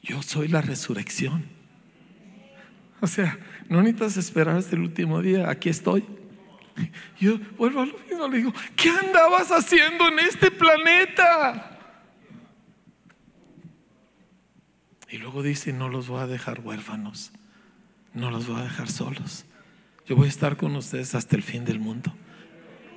[0.02, 1.44] yo soy la resurrección.
[3.02, 3.38] O sea,
[3.68, 6.06] no necesitas esperar hasta el último día, aquí estoy.
[7.20, 11.73] Yo vuelvo a lo mismo, le digo, ¿qué andabas haciendo en este planeta?
[15.14, 17.32] Y luego dice, no los voy a dejar huérfanos,
[18.16, 19.46] no los voy a dejar solos.
[20.08, 22.12] Yo voy a estar con ustedes hasta el fin del mundo.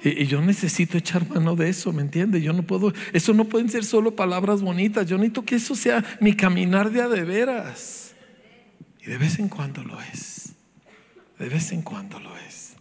[0.03, 2.41] Y, yo necesito echar mano de eso, ¿me entiende?
[2.41, 5.07] Yo no puedo, eso no pueden ser solo palabras bonitas.
[5.07, 8.15] Yo necesito que eso sea mi caminar de a de veras.
[9.03, 10.55] Y de vez en cuando lo es.
[11.39, 12.77] De vez en cuando lo es.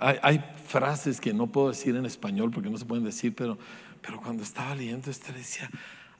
[0.00, 3.58] Hay, hay frases que no puedo decir en español porque no se pueden decir, pero
[4.02, 5.70] pero cuando estaba leyendo esto decía,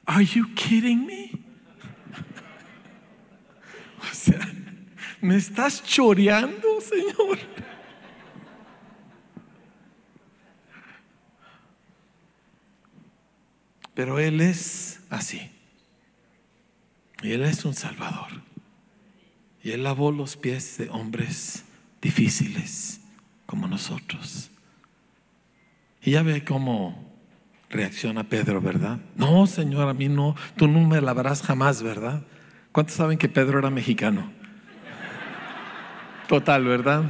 [0.05, 1.31] ¿Are you kidding me?
[4.11, 4.39] o sea,
[5.21, 7.37] ¿me estás choreando, Señor?
[13.93, 15.51] Pero Él es así.
[17.21, 18.29] Y Él es un Salvador.
[19.61, 21.65] Y Él lavó los pies de hombres
[22.01, 23.01] difíciles
[23.45, 24.51] como nosotros.
[26.01, 27.08] Y ya ve cómo
[27.69, 28.99] Reacciona Pedro, ¿verdad?
[29.15, 32.23] No, Señor, a mí no, tú no me lavarás jamás, ¿verdad?
[32.71, 34.31] ¿Cuántos saben que Pedro era mexicano?
[36.27, 37.03] Total, ¿verdad?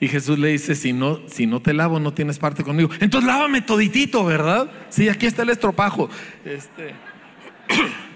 [0.00, 2.90] Y Jesús le dice, si no, si no te lavo, no tienes parte conmigo.
[3.00, 4.70] Entonces lávame toditito, ¿verdad?
[4.88, 6.08] Sí, aquí está el estropajo.
[6.44, 6.94] Este.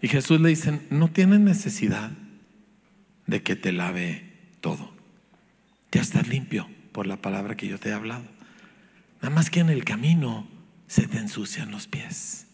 [0.00, 2.12] Y Jesús le dice, no tienes necesidad
[3.26, 4.92] de que te lave todo.
[5.90, 8.22] Ya estás limpio por la palabra que yo te he hablado.
[9.20, 10.46] Nada más que en el camino
[10.86, 12.46] se te ensucian los pies.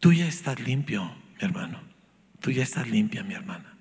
[0.00, 1.04] Tú ya estás limpio,
[1.38, 1.80] mi hermano.
[2.40, 3.74] Tú ya estás limpia, mi hermana.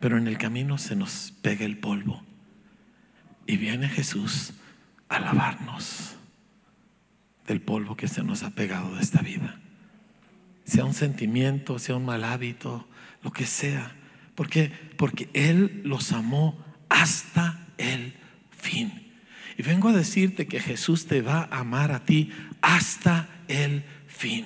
[0.00, 2.22] Pero en el camino se nos pega el polvo.
[3.46, 4.52] Y viene Jesús
[5.08, 6.16] a lavarnos
[7.46, 9.60] del polvo que se nos ha pegado de esta vida.
[10.64, 12.88] Sea un sentimiento, sea un mal hábito,
[13.22, 13.94] lo que sea.
[14.34, 14.72] ¿Por qué?
[14.96, 18.14] Porque Él los amó hasta el
[18.50, 19.05] fin.
[19.58, 24.44] Y vengo a decirte que Jesús te va a amar a ti hasta el fin.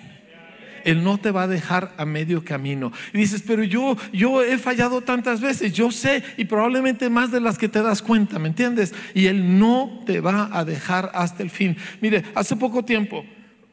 [0.84, 2.92] Él no te va a dejar a medio camino.
[3.12, 7.40] Y dices, pero yo, yo he fallado tantas veces, yo sé, y probablemente más de
[7.40, 8.94] las que te das cuenta, ¿me entiendes?
[9.14, 11.76] Y Él no te va a dejar hasta el fin.
[12.00, 13.24] Mire, hace poco tiempo,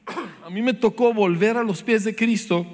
[0.46, 2.66] a mí me tocó volver a los pies de Cristo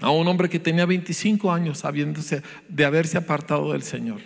[0.00, 4.20] a un hombre que tenía 25 años habiéndose, de haberse apartado del Señor.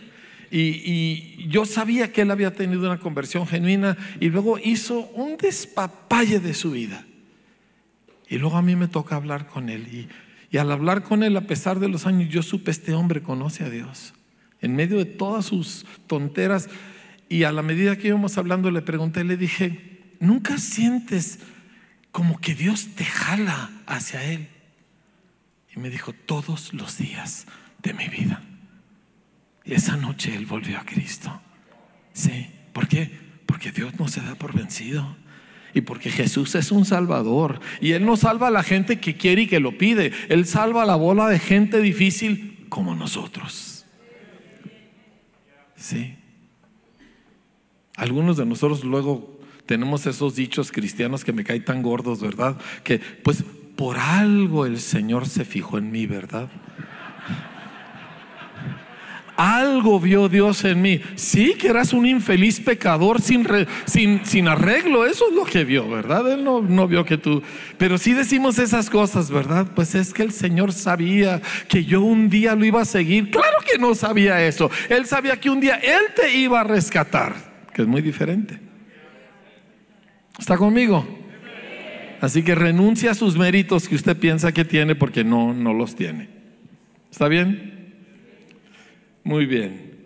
[0.53, 6.41] Y, yo sabía que él había tenido una conversión genuina y luego hizo un despapalle
[6.41, 7.07] de su vida.
[8.29, 9.89] Y luego a mí me toca hablar con él.
[9.89, 10.09] Y,
[10.55, 13.65] y al hablar con él, a pesar de los años, yo supe, este hombre conoce
[13.65, 14.15] a Dios.
[14.61, 16.69] En medio de todas sus tonteras.
[17.29, 21.39] Y a la medida que íbamos hablando, le pregunté, le dije, ¿nunca sientes
[22.13, 24.49] como que Dios te jala hacia Él.
[25.75, 27.47] Y me dijo, todos los días
[27.83, 28.43] de mi vida.
[29.65, 31.41] Y esa noche Él volvió a Cristo.
[32.13, 33.11] Sí, ¿por qué?
[33.47, 35.17] Porque Dios no se da por vencido.
[35.75, 37.61] Y porque Jesús es un salvador.
[37.81, 40.13] Y Él no salva a la gente que quiere y que lo pide.
[40.29, 43.87] Él salva a la bola de gente difícil como nosotros.
[45.77, 46.17] Sí.
[47.97, 52.59] Algunos de nosotros luego tenemos esos dichos cristianos que me caen tan gordos, ¿verdad?
[52.85, 53.45] Que pues
[53.77, 56.51] por algo el Señor se fijó en mí, ¿verdad?
[59.37, 61.01] Algo vio Dios en mí.
[61.15, 63.47] Sí, que eras un infeliz pecador sin,
[63.87, 65.07] sin, sin, arreglo.
[65.07, 66.31] Eso es lo que vio, ¿verdad?
[66.33, 67.43] Él no, no vio que tú.
[67.79, 69.67] Pero sí decimos esas cosas, ¿verdad?
[69.75, 73.31] Pues es que el Señor sabía que yo un día lo iba a seguir.
[73.31, 74.71] Claro que no sabía eso.
[74.91, 77.35] Él sabía que un día Él te iba a rescatar,
[77.73, 78.61] que es muy diferente.
[80.39, 81.07] ¿Está conmigo?
[82.21, 85.97] Así que renuncia a sus méritos que usted piensa que tiene porque no, no los
[85.97, 86.29] tiene.
[87.11, 87.72] ¿Está bien?
[89.25, 90.05] Muy bien.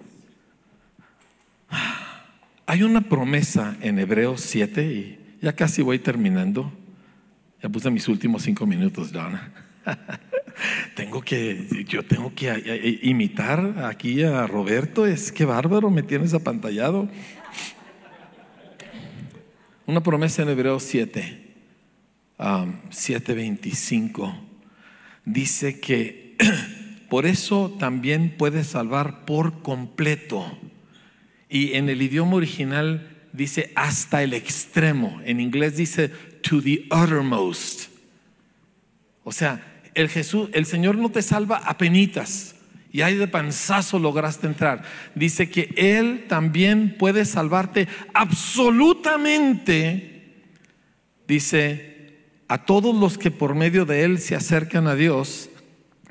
[2.67, 6.73] Hay una promesa en Hebreos 7 y ya casi voy terminando.
[7.63, 9.53] Ya puse mis últimos cinco minutos, Donna.
[10.95, 15.07] tengo que, yo tengo que imitar aquí a Roberto.
[15.07, 17.09] Es que bárbaro, me tienes apantallado.
[19.87, 21.55] Una promesa en Hebreos 7,
[22.39, 24.35] 7:25,
[25.25, 26.37] dice que
[27.09, 30.59] por eso también puede salvar por completo.
[31.49, 35.21] Y en el idioma original dice hasta el extremo.
[35.25, 36.11] En inglés dice
[36.43, 37.91] to the uttermost.
[39.23, 42.57] O sea, el Jesús, el Señor no te salva a penitas
[42.93, 44.83] y ahí de panzazo lograste entrar.
[45.15, 50.13] Dice que Él también puede salvarte absolutamente.
[51.29, 52.15] Dice,
[52.49, 55.51] a todos los que por medio de Él se acercan a Dios,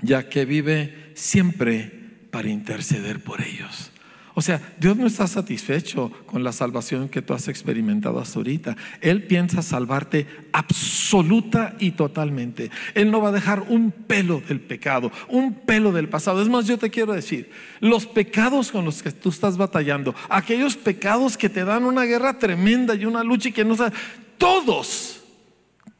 [0.05, 1.91] ya que vive siempre
[2.31, 3.91] para interceder por ellos.
[4.37, 8.75] O sea, Dios no está satisfecho con la salvación que tú has experimentado hasta ahorita.
[8.99, 12.69] Él piensa salvarte absoluta y totalmente.
[12.95, 16.41] Él no va a dejar un pelo del pecado, un pelo del pasado.
[16.41, 20.75] Es más, yo te quiero decir, los pecados con los que tú estás batallando, aquellos
[20.75, 23.97] pecados que te dan una guerra tremenda y una lucha y que no sabes,
[24.37, 25.23] todos,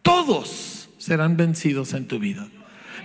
[0.02, 2.50] todos serán vencidos en tu vida.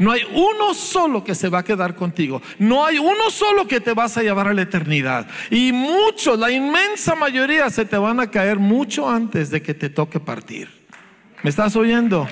[0.01, 2.41] No hay uno solo que se va a quedar contigo.
[2.59, 5.29] No hay uno solo que te vas a llevar a la eternidad.
[5.51, 9.91] Y muchos, la inmensa mayoría, se te van a caer mucho antes de que te
[9.91, 10.71] toque partir.
[11.43, 12.27] ¿Me estás oyendo?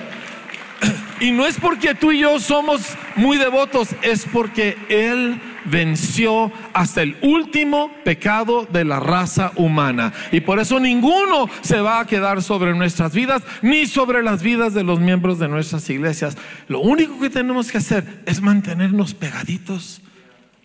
[1.21, 2.81] Y no es porque tú y yo somos
[3.17, 10.13] muy devotos, es porque Él venció hasta el último pecado de la raza humana.
[10.31, 14.73] Y por eso ninguno se va a quedar sobre nuestras vidas, ni sobre las vidas
[14.73, 16.37] de los miembros de nuestras iglesias.
[16.67, 20.01] Lo único que tenemos que hacer es mantenernos pegaditos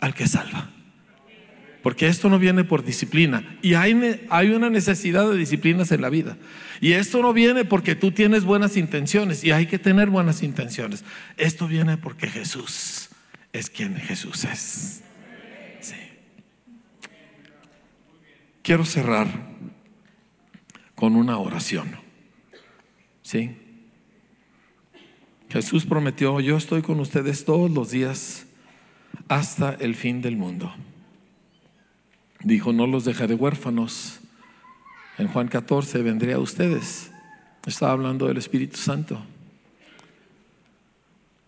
[0.01, 0.71] al que salva.
[1.83, 3.59] Porque esto no viene por disciplina.
[3.61, 6.38] Y hay, hay una necesidad de disciplinas en la vida.
[6.81, 9.45] Y esto no viene porque tú tienes buenas intenciones.
[9.45, 11.05] Y hay que tener buenas intenciones.
[11.37, 13.04] Esto viene porque Jesús
[13.55, 15.01] es quien Jesús es.
[18.62, 19.29] Quiero cerrar
[20.95, 21.97] con una oración.
[25.49, 28.47] Jesús prometió, yo estoy con ustedes todos los días
[29.29, 30.75] hasta el fin del mundo.
[32.43, 34.21] Dijo, no los dejaré huérfanos.
[35.17, 37.12] En Juan 14 vendré a ustedes.
[37.67, 39.25] Estaba hablando del Espíritu Santo.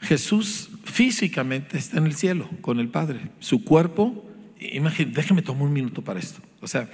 [0.00, 3.30] Jesús físicamente está en el cielo con el Padre.
[3.40, 4.24] Su cuerpo,
[4.58, 6.40] imagínate, déjeme tomar un minuto para esto.
[6.60, 6.88] O sea,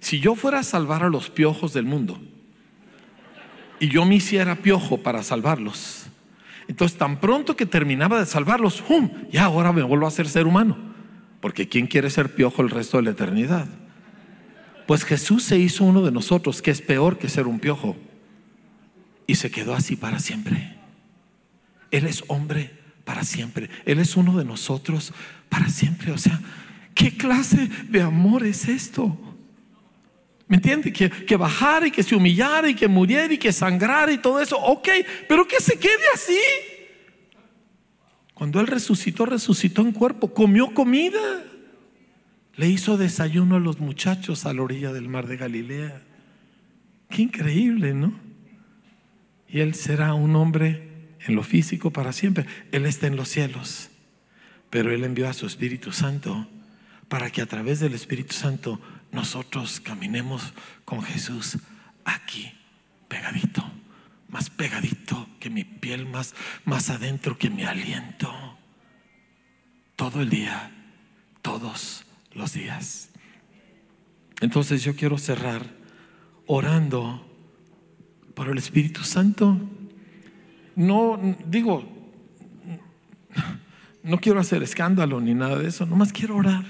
[0.00, 2.20] si yo fuera a salvar a los piojos del mundo
[3.80, 6.06] y yo me hiciera piojo para salvarlos,
[6.68, 9.10] entonces tan pronto que terminaba de salvarlos, ¡hum!
[9.30, 10.76] ya ahora me vuelvo a ser ser humano.
[11.40, 13.66] Porque ¿quién quiere ser piojo el resto de la eternidad?
[14.86, 17.96] Pues Jesús se hizo uno de nosotros, que es peor que ser un piojo.
[19.26, 20.77] Y se quedó así para siempre.
[21.90, 22.70] Él es hombre
[23.04, 23.70] para siempre.
[23.86, 25.12] Él es uno de nosotros
[25.48, 26.12] para siempre.
[26.12, 26.40] O sea,
[26.94, 29.16] ¿qué clase de amor es esto?
[30.46, 30.92] ¿Me entiende?
[30.92, 34.40] Que, que bajar y que se humillara y que muriera y que sangrara y todo
[34.40, 34.58] eso.
[34.58, 34.88] Ok,
[35.28, 36.38] pero que se quede así.
[38.34, 41.42] Cuando Él resucitó, resucitó en cuerpo, comió comida.
[42.56, 46.02] Le hizo desayuno a los muchachos a la orilla del mar de Galilea.
[47.10, 48.12] Qué increíble, ¿no?
[49.48, 50.87] Y Él será un hombre
[51.28, 52.46] en lo físico para siempre.
[52.72, 53.90] Él está en los cielos.
[54.70, 56.48] Pero Él envió a su Espíritu Santo
[57.08, 58.80] para que a través del Espíritu Santo
[59.12, 60.52] nosotros caminemos
[60.84, 61.58] con Jesús
[62.04, 62.52] aquí,
[63.08, 63.64] pegadito,
[64.28, 68.30] más pegadito que mi piel, más, más adentro que mi aliento.
[69.96, 70.70] Todo el día,
[71.42, 73.10] todos los días.
[74.40, 75.66] Entonces yo quiero cerrar
[76.46, 77.26] orando
[78.34, 79.58] por el Espíritu Santo.
[80.78, 81.82] No, digo,
[84.04, 86.64] no quiero hacer escándalo ni nada de eso, nomás quiero orar.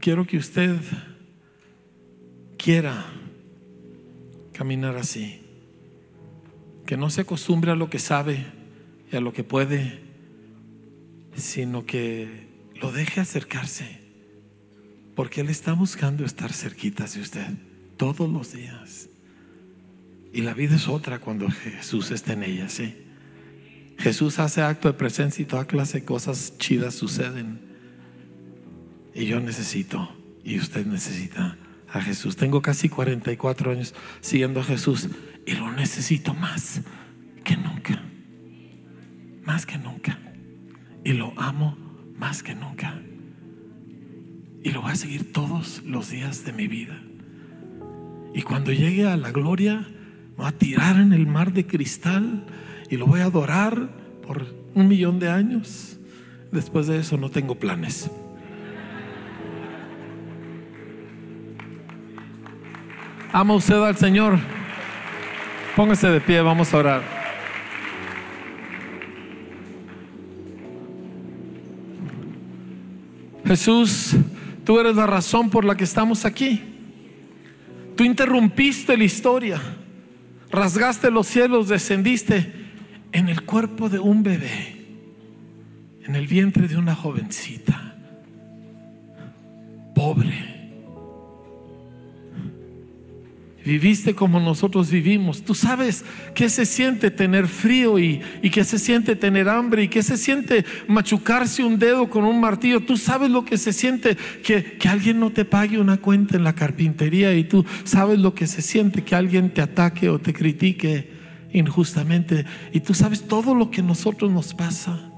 [0.00, 0.76] Quiero que usted
[2.56, 3.04] quiera
[4.52, 5.40] caminar así.
[6.86, 8.46] Que no se acostumbre a lo que sabe
[9.10, 9.98] y a lo que puede,
[11.34, 12.46] sino que
[12.80, 13.98] lo deje acercarse.
[15.16, 17.48] Porque Él está buscando estar cerquita de usted
[17.96, 19.08] todos los días.
[20.34, 22.96] Y la vida es otra cuando Jesús está en ella, ¿sí?
[23.98, 27.60] Jesús hace acto de presencia y toda clase de cosas chidas suceden.
[29.14, 30.12] Y yo necesito,
[30.42, 31.56] y usted necesita
[31.88, 32.34] a Jesús.
[32.34, 35.08] Tengo casi 44 años siguiendo a Jesús
[35.46, 36.80] y lo necesito más
[37.44, 38.02] que nunca.
[39.44, 40.18] Más que nunca.
[41.04, 41.78] Y lo amo
[42.18, 43.00] más que nunca.
[44.64, 47.00] Y lo voy a seguir todos los días de mi vida.
[48.34, 49.86] Y cuando llegue a la gloria,
[50.36, 52.44] voy a tirar en el mar de cristal
[52.90, 53.88] y lo voy a adorar
[54.26, 55.98] por un millón de años.
[56.50, 58.10] Después de eso no tengo planes.
[63.32, 64.38] ¿Ama usted al Señor?
[65.74, 67.02] Póngase de pie, vamos a orar.
[73.44, 74.14] Jesús,
[74.64, 76.62] tú eres la razón por la que estamos aquí.
[77.96, 79.60] Tú interrumpiste la historia,
[80.54, 82.52] rasgaste los cielos, descendiste
[83.12, 84.86] en el cuerpo de un bebé,
[86.04, 87.96] en el vientre de una jovencita,
[89.94, 90.53] pobre
[93.64, 95.42] Viviste como nosotros vivimos.
[95.42, 96.04] Tú sabes
[96.34, 100.18] qué se siente tener frío y, y qué se siente tener hambre y qué se
[100.18, 102.80] siente machucarse un dedo con un martillo.
[102.80, 106.44] Tú sabes lo que se siente que, que alguien no te pague una cuenta en
[106.44, 110.34] la carpintería y tú sabes lo que se siente que alguien te ataque o te
[110.34, 111.10] critique
[111.54, 112.44] injustamente.
[112.70, 115.10] Y tú sabes todo lo que a nosotros nos pasa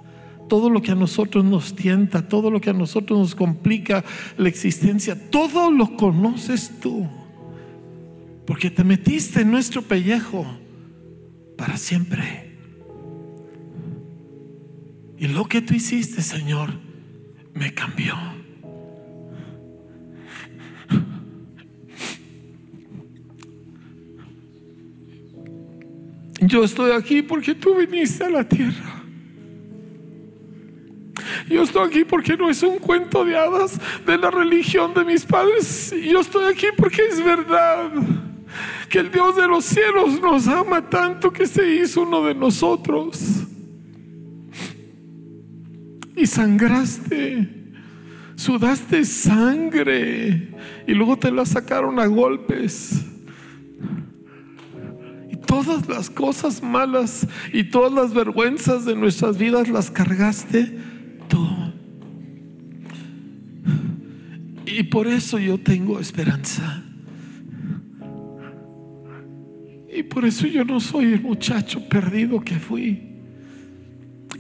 [0.49, 4.05] todo lo que a nosotros nos tienta, todo lo que a nosotros nos complica
[4.37, 7.09] la existencia, todo lo conoces tú.
[8.47, 10.47] Porque te metiste en nuestro pellejo
[11.57, 12.47] para siempre.
[15.19, 16.71] Y lo que tú hiciste, Señor,
[17.55, 18.15] me cambió.
[26.41, 29.03] Yo estoy aquí porque tú viniste a la tierra.
[31.49, 35.25] Yo estoy aquí porque no es un cuento de hadas de la religión de mis
[35.25, 35.95] padres.
[36.09, 37.91] Yo estoy aquí porque es verdad
[38.97, 43.47] el Dios de los cielos nos ama tanto que se hizo uno de nosotros.
[46.17, 47.49] Y sangraste,
[48.37, 50.55] sudaste sangre
[50.87, 53.05] y luego te la sacaron a golpes.
[55.31, 60.79] Y todas las cosas malas y todas las vergüenzas de nuestras vidas las cargaste
[61.29, 61.47] tú.
[64.65, 66.83] Y por eso yo tengo esperanza.
[69.97, 73.03] Y por eso yo no soy el muchacho perdido que fui.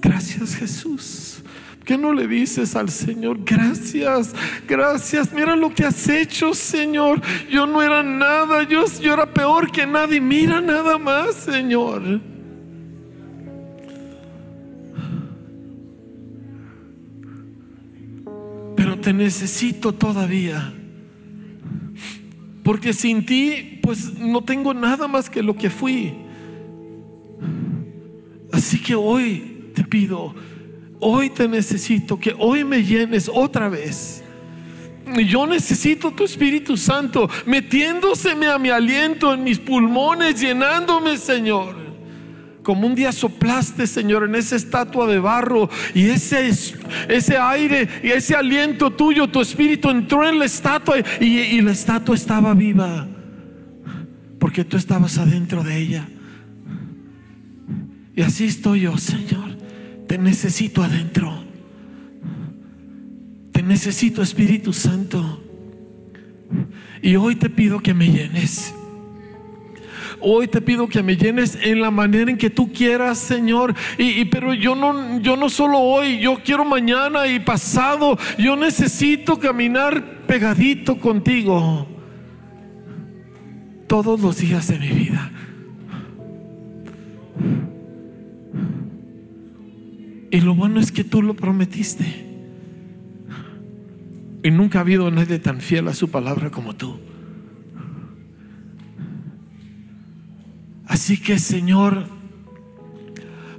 [0.03, 1.43] Gracias Jesús.
[1.83, 3.39] ¿Qué no le dices al Señor?
[3.43, 4.35] Gracias,
[4.69, 5.33] gracias.
[5.33, 7.23] Mira lo que has hecho, Señor.
[7.49, 10.21] Yo no era nada, yo, yo era peor que nadie.
[10.21, 12.21] Mira nada más, Señor.
[18.77, 20.76] Pero te necesito todavía.
[22.67, 26.15] Porque sin ti, pues no tengo nada más que lo que fui.
[28.53, 30.35] Así que hoy te pido,
[30.99, 34.25] hoy te necesito, que hoy me llenes otra vez.
[35.29, 41.86] Yo necesito tu Espíritu Santo metiéndoseme a mi aliento en mis pulmones, llenándome, Señor
[42.67, 48.09] como un día soplaste, Señor, en esa estatua de barro y ese, ese aire y
[48.09, 53.07] ese aliento tuyo, tu espíritu entró en la estatua y, y la estatua estaba viva
[54.41, 56.09] porque tú estabas adentro de ella.
[58.17, 59.57] Y así estoy yo, Señor.
[60.09, 61.45] Te necesito adentro.
[63.53, 65.41] Te necesito, Espíritu Santo.
[67.01, 68.75] Y hoy te pido que me llenes.
[70.21, 73.75] Hoy te pido que me llenes en la manera en que tú quieras, Señor.
[73.99, 78.19] Y, pero yo no, yo no solo hoy, yo quiero mañana y pasado.
[78.39, 81.87] Yo necesito caminar pegadito contigo
[83.87, 85.33] todos los días de mi vida.
[90.31, 92.25] Y lo bueno es que tú lo prometiste.
[94.43, 96.99] Y nunca ha habido nadie tan fiel a su palabra como tú.
[100.87, 102.07] Así que Señor,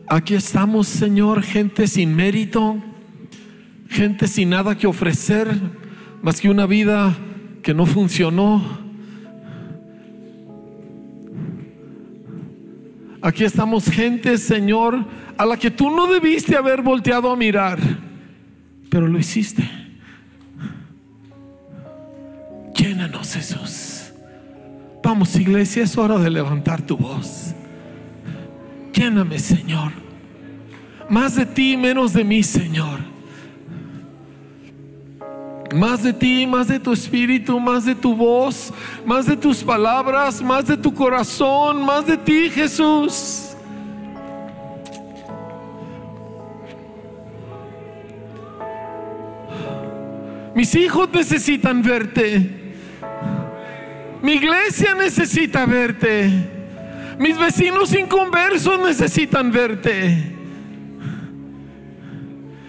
[0.07, 2.81] aquí estamos, Señor, gente sin mérito,
[3.89, 5.47] gente sin nada que ofrecer,
[6.21, 7.15] más que una vida
[7.61, 8.63] que no funcionó.
[13.21, 15.05] Aquí estamos gente, Señor,
[15.37, 17.79] a la que tú no debiste haber volteado a mirar,
[18.89, 19.69] pero lo hiciste.
[22.73, 24.06] Llénanos, Jesús.
[25.07, 27.53] Vamos, iglesia, es hora de levantar tu voz.
[28.91, 29.93] Lléname, Señor.
[31.09, 32.99] Más de ti, menos de mí, Señor.
[35.73, 38.73] Más de ti, más de tu espíritu, más de tu voz,
[39.05, 43.55] más de tus palabras, más de tu corazón, más de ti, Jesús.
[50.53, 52.66] Mis hijos necesitan verte.
[54.21, 56.29] Mi iglesia necesita verte.
[57.19, 60.33] Mis vecinos inconversos necesitan verte.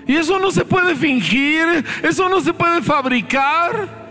[0.07, 4.09] Y eso no se puede fingir, eso no se puede fabricar.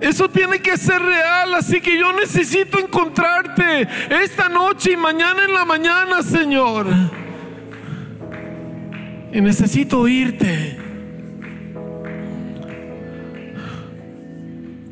[0.00, 5.54] Eso tiene que ser real, así que yo necesito encontrarte esta noche y mañana en
[5.54, 6.86] la mañana, Señor.
[9.32, 10.78] Y necesito oírte.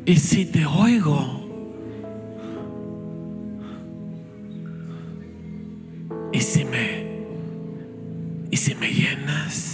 [0.05, 1.34] Y si te oigo,
[6.35, 7.05] y si me,
[8.51, 9.71] y si me llenas,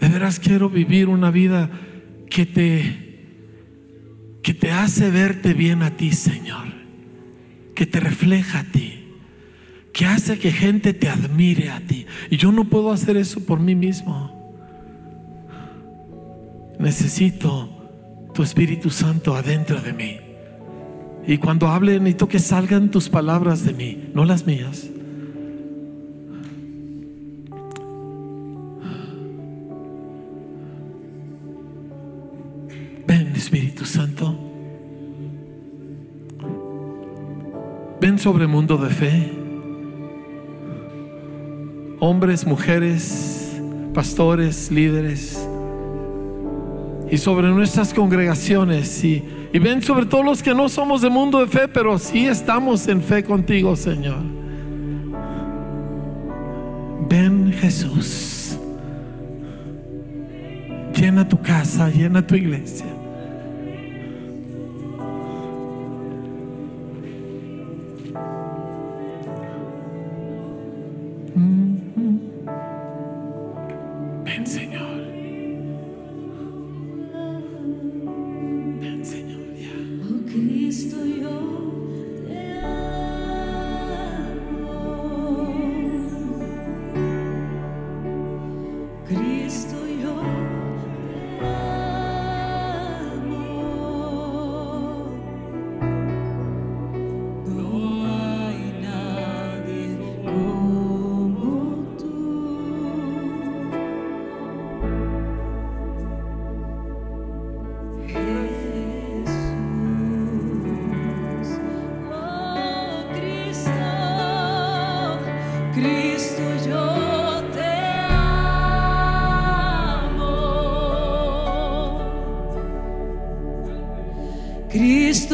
[0.00, 1.70] De veras quiero vivir una vida
[2.28, 3.04] que te
[4.42, 6.66] que te hace verte bien a ti, Señor.
[7.74, 9.14] Que te refleja a ti.
[9.94, 12.04] Que hace que gente te admire a ti.
[12.28, 14.54] Y yo no puedo hacer eso por mí mismo.
[16.78, 17.83] Necesito
[18.34, 20.20] tu Espíritu Santo adentro de mí.
[21.26, 24.90] Y cuando hable necesito que salgan tus palabras de mí, no las mías.
[33.44, 34.36] Espíritu Santo.
[38.00, 39.32] Ven sobre mundo de fe.
[42.00, 43.60] Hombres, mujeres,
[43.92, 45.48] pastores, líderes.
[47.14, 49.04] Y sobre nuestras congregaciones.
[49.04, 52.26] Y, y ven sobre todos los que no somos de mundo de fe, pero sí
[52.26, 54.18] estamos en fe contigo, Señor.
[57.08, 58.58] Ven Jesús.
[60.92, 62.93] Llena tu casa, llena tu iglesia.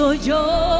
[0.00, 0.79] Cristo, yo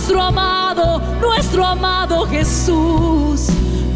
[0.00, 3.48] nuestro amado, nuestro amado Jesús.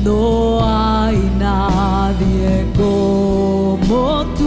[0.03, 4.44] No hay nadie como tú.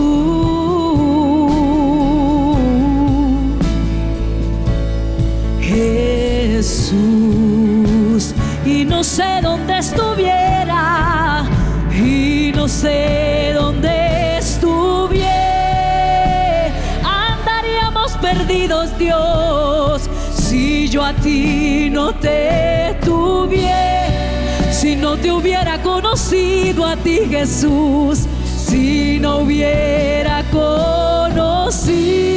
[22.08, 28.20] no te tuviera, si no te hubiera conocido a ti Jesús,
[28.66, 32.36] si no hubiera conocido.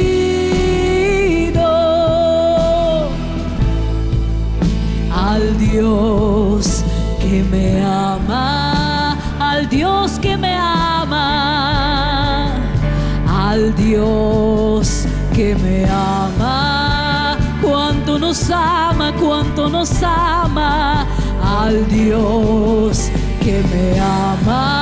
[20.03, 21.07] ama,
[21.43, 23.09] al Dios
[23.41, 24.80] que me ama.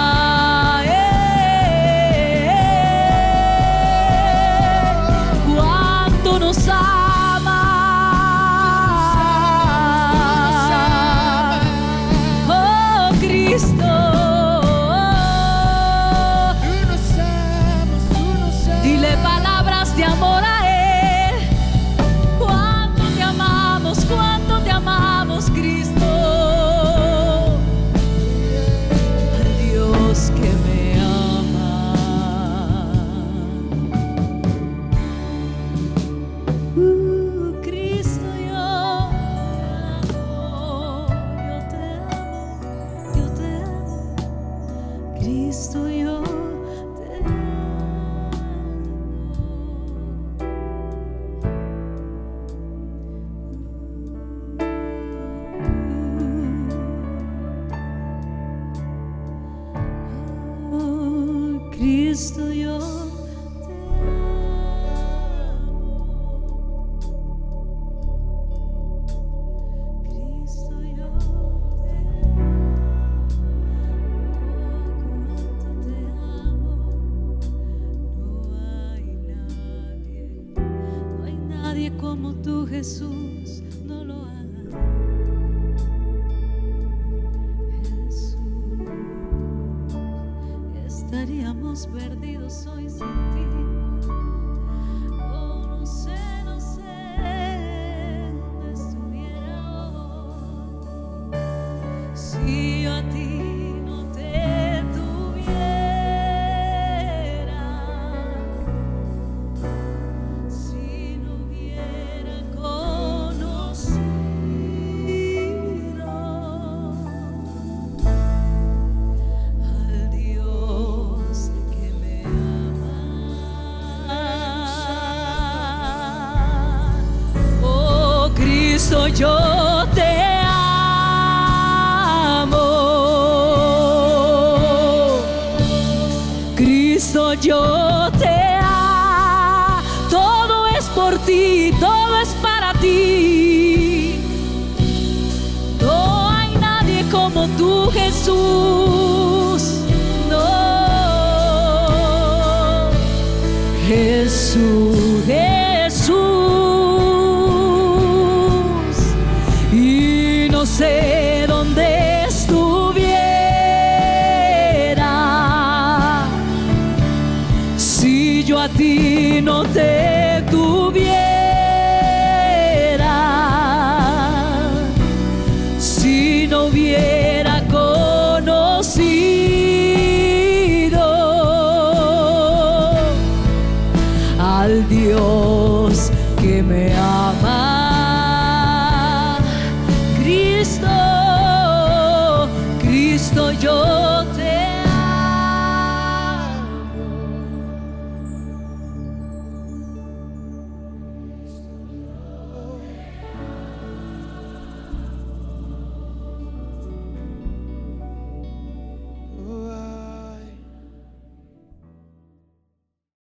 [129.10, 129.69] 追求。